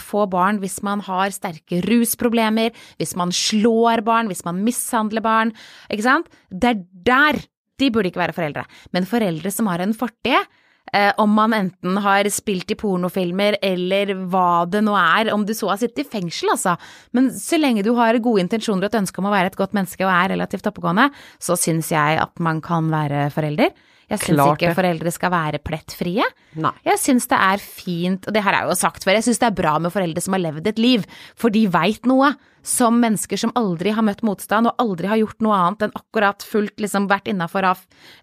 [0.00, 5.54] få barn hvis man har sterke rusproblemer, hvis man slår barn, hvis man mishandler barn,
[5.92, 6.30] ikke sant?
[6.50, 7.42] Det er der
[7.80, 8.66] de burde ikke være foreldre.
[8.92, 10.48] Men foreldre som har en fortid,
[10.92, 15.52] Eh, om man enten har spilt i pornofilmer eller hva det nå er, om du
[15.54, 16.74] så har sittet i fengsel, altså.
[17.14, 19.76] Men så lenge du har gode intensjoner og et ønske om å være et godt
[19.76, 23.70] menneske og er relativt oppegående, så syns jeg at man kan være forelder.
[24.10, 26.24] Jeg syns ikke foreldre skal være plettfrie.
[26.58, 26.72] Nei.
[26.82, 29.46] Jeg syns det er fint, og det her er jo sagt før, jeg syns det
[29.46, 31.04] er bra med foreldre som har levd et liv,
[31.38, 32.32] for de veit noe.
[32.66, 36.44] Som mennesker som aldri har møtt motstand og aldri har gjort noe annet enn akkurat
[36.44, 37.64] fullt liksom vært innafor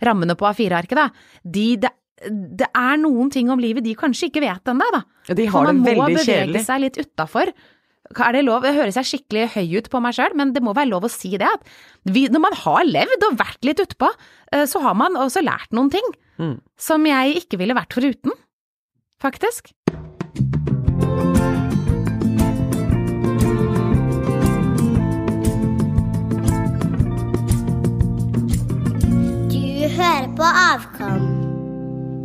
[0.05, 1.07] rammene på A4-arket, da.
[1.41, 1.89] De, det
[2.25, 5.03] det er noen ting om livet de kanskje ikke vet ennå, da.
[5.37, 6.63] De har det man må bevege kjedelig.
[6.65, 7.51] seg litt utafor.
[8.17, 8.63] Er det lov?
[8.63, 11.11] Det høres jeg skikkelig høy ut på meg sjøl, men det må være lov å
[11.11, 11.49] si det.
[11.59, 11.67] At
[12.07, 14.09] vi, når man har levd og vært litt utpå,
[14.53, 16.07] eh, så har man også lært noen ting
[16.39, 16.59] Mm.
[16.77, 18.31] som jeg ikke ville vært foruten.
[19.19, 19.73] Faktisk.
[29.51, 31.16] Du hører på Avkom.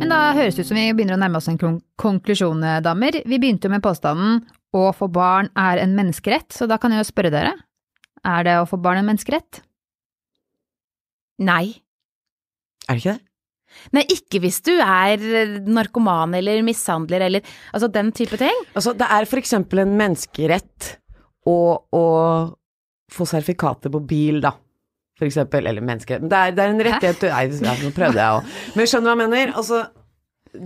[0.03, 1.59] Men da høres det ut som vi begynner å nærme oss en
[2.01, 3.21] konklusjon, eh, damer.
[3.23, 4.41] Vi begynte jo med påstanden
[4.75, 7.53] å få barn er en menneskerett, så da kan jeg jo spørre dere.
[8.27, 9.61] Er det å få barn en menneskerett?
[11.39, 11.79] Nei.
[12.89, 13.23] Er det ikke det?
[13.95, 18.59] Nei, ikke hvis du er eh, narkoman eller mishandler eller altså den type ting.
[18.75, 20.97] Altså, det er for eksempel en menneskerett
[21.47, 22.03] å, å
[23.07, 24.51] få sertifikatet på bil, da.
[25.19, 26.23] For eksempel, eller menneskerett.
[26.25, 28.53] Men det er, det er en rettighet Nei, ja, nå prøvde jeg òg.
[28.77, 29.51] Men skjønner hva jeg mener?
[29.61, 29.81] Altså,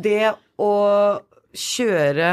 [0.08, 0.22] det
[0.64, 0.72] å
[1.58, 2.30] kjøre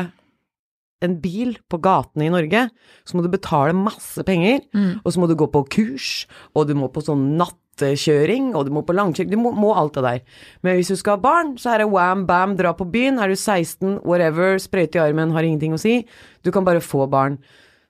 [1.05, 2.69] en bil på gatene i Norge,
[3.05, 4.63] så må du betale masse penger,
[5.03, 6.13] og så må du gå på kurs,
[6.57, 9.99] og du må på sånn nattekjøring, og du må på langkjøring, du må, må alt
[9.99, 10.23] det der.
[10.65, 13.35] Men hvis du skal ha barn, så er det wham, bam, dra på byen, er
[13.35, 15.99] du 16, whatever, sprøyte i armen, har ingenting å si,
[16.41, 17.37] du kan bare få barn.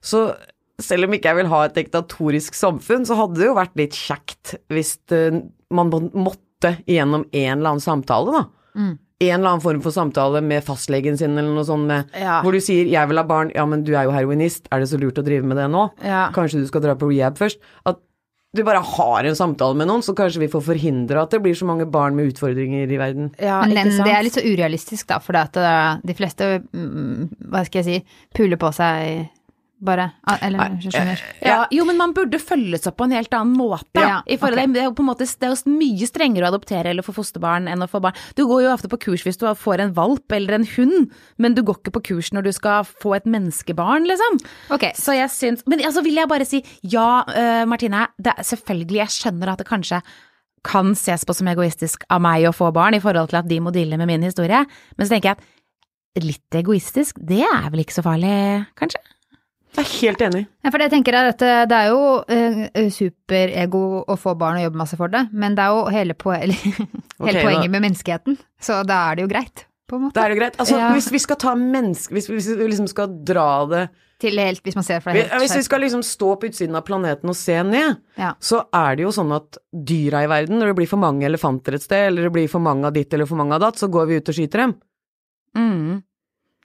[0.03, 0.27] Så
[0.81, 3.95] selv om ikke jeg vil ha et diktatorisk samfunn, så hadde det jo vært litt
[3.95, 5.41] kjekt hvis eh,
[5.75, 8.45] man måtte igjennom en eller annen samtale, da.
[8.75, 12.41] En eller annen form for samtale med fastlegen sin eller noe sånt, med, Ja.
[12.43, 14.89] hvor du sier 'jeg vil ha barn', ja, men du er jo heroinist, er det
[14.89, 15.91] så lurt å drive med det nå?
[16.03, 16.29] Ja.
[16.31, 17.57] Kanskje du skal dra på rehab først?
[17.85, 17.99] At
[18.55, 21.55] du bare har en samtale med noen, så kanskje vi får forhindre at det blir
[21.55, 23.33] så mange barn med utfordringer i verden.
[23.39, 27.65] Ja, Men det er litt så urealistisk, da, for at eh, de fleste, mm, hva
[27.65, 29.29] skal jeg si, puler på seg
[29.87, 30.09] bare.
[30.35, 31.21] Eller, Eller, skjønner.
[31.45, 34.01] Ja, jo, men man burde følges opp på en helt annen måte.
[34.01, 34.73] Ja, I forhold, ok.
[34.75, 37.15] det, er jo på en måte, det er jo mye strengere å adoptere eller få
[37.15, 38.19] fosterbarn enn å få barn.
[38.37, 41.09] Du går jo ofte på kurs hvis du får en valp eller en hund,
[41.41, 44.39] men du går ikke på kurs når du skal få et menneskebarn, liksom.
[44.75, 44.95] Okay.
[44.97, 49.01] Så jeg syns Men altså vil jeg bare si ja, uh, Martine, det er selvfølgelig,
[49.03, 50.01] jeg skjønner at det kanskje
[50.65, 53.59] kan ses på som egoistisk av meg å få barn i forhold til at de
[53.61, 54.63] må deale med min historie,
[54.97, 58.35] men så tenker jeg at litt egoistisk, det er vel ikke så farlig,
[58.79, 59.01] kanskje?
[59.75, 60.41] Jeg er helt enig.
[60.63, 62.01] Ja, for det jeg tenker er at eh, det er jo
[62.31, 66.13] eh, superego å få barn og jobbe masse for det, men det er jo hele,
[66.17, 66.87] po eller, hele
[67.19, 70.15] Ok, poenget da- med menneskeheten, så da er det jo greit, på en måte.
[70.17, 70.55] Da er det greit.
[70.59, 70.89] Altså, Ja.
[70.95, 72.13] hvis vi skal ta menneske...
[72.15, 73.83] Hvis vi hvis vi liksom skal dra det
[74.23, 76.75] Til helt, hvis man ser for Vi- helt Hvis vi skal liksom stå på utsiden
[76.79, 78.31] av planeten og se ned, Ja.
[78.39, 81.75] så er det jo sånn at dyra i verden, når det blir for mange elefanter
[81.75, 83.91] et sted, eller det blir for mange av ditt eller for mange av datt, så
[83.91, 84.75] går vi ut og skyter dem.
[85.55, 86.03] Mm.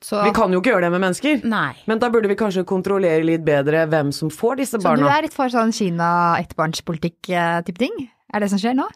[0.01, 1.43] Så, Vi kan jo ikke gjøre det med mennesker.
[1.45, 1.75] Nei.
[1.87, 5.27] Men da burde vi kanskje kontrollere litt bedre hvem som får disse så du er
[5.27, 8.09] litt for sånn Kina-ettbarnspolitikk-type ting?
[8.33, 8.89] Er det som skjer nå?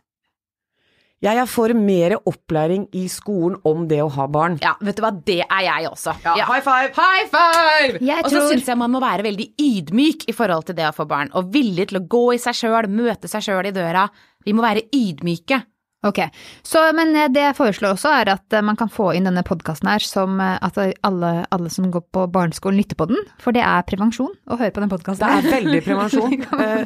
[1.25, 4.59] Jeg er for mer opplæring i skolen om det å ha barn.
[4.61, 6.13] Ja, vet du hva, det er jeg også.
[6.25, 6.91] Ja, high five!
[6.97, 8.01] High five!
[8.05, 10.91] Jeg og så tror- syns jeg man må være veldig ydmyk i forhold til det
[10.91, 13.73] å få barn, og villig til å gå i seg sjøl, møte seg sjøl i
[13.73, 14.09] døra.
[14.45, 15.63] Vi må være ydmyke.
[16.05, 16.19] Ok,
[16.67, 19.41] så, men eh, det jeg foreslår også er at eh, man kan få inn denne
[19.47, 20.77] podkasten her som eh, at
[21.07, 24.75] alle, alle som går på barneskolen lytter på den, for det er prevensjon å høre
[24.77, 25.25] på den podkasten.
[25.25, 26.37] Det er veldig prevensjon.
[26.65, 26.85] Eh,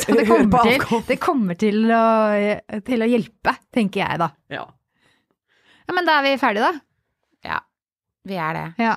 [0.00, 4.30] Så det kommer, til, det kommer til, å, til å hjelpe, tenker jeg da.
[4.52, 4.64] Ja.
[5.86, 6.80] Ja, men da er vi ferdige, da.
[7.46, 7.58] Ja,
[8.26, 8.64] vi er det.
[8.82, 8.94] Ja.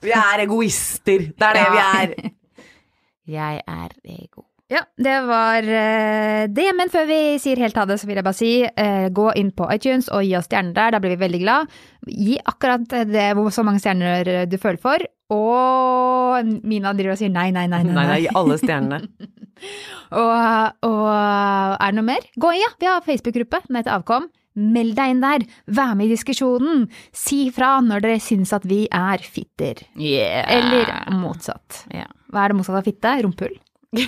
[0.00, 1.26] Vi er egoister.
[1.36, 2.14] Det er det vi er.
[3.30, 4.46] Jeg er ego.
[4.70, 6.68] Ja, det var eh, det.
[6.78, 9.50] Men før vi sier helt ha det, så vil jeg bare si eh, gå inn
[9.56, 10.94] på iTunes og gi oss stjerner der.
[10.94, 11.72] Da blir vi veldig glad.
[12.06, 15.02] Gi akkurat det, hvor så mange stjerner du føler for.
[15.34, 17.82] Og Mina driver og sier nei, nei, nei.
[17.86, 19.02] nei, Nei, nei, alle stjernene.
[20.16, 22.22] Og, og er det noe mer?
[22.40, 22.70] Gå inn, ja.
[22.80, 23.58] Vi har Facebook-gruppe.
[23.66, 24.30] Den heter Avkom.
[24.56, 25.44] Meld deg inn der.
[25.68, 26.86] Vær med i diskusjonen.
[27.12, 29.82] Si fra når dere syns at vi er fitter.
[30.00, 30.48] Yeah.
[30.56, 31.82] Eller motsatt.
[31.92, 32.08] Yeah.
[32.32, 33.12] Hva er det motsatte av fitte?
[33.26, 33.58] Rumpehull?
[33.90, 34.04] Ok.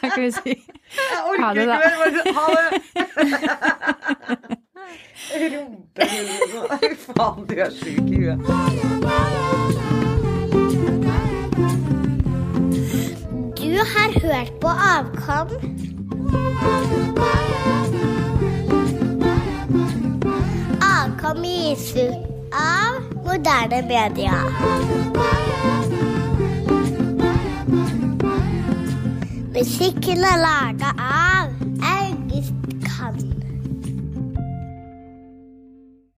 [0.00, 0.54] Hva kan vi si?
[1.40, 1.76] Ha det, da.
[2.36, 2.68] Ha det.
[5.52, 6.28] Rumpehull.
[6.80, 8.38] Fy faen, du er sjuk i huet.
[13.60, 15.48] Du har hørt på Avkom.
[20.80, 24.34] Avkom i ut av moderne media.
[29.52, 31.52] Musikken er laga av
[31.92, 32.54] August
[32.86, 33.31] Kant.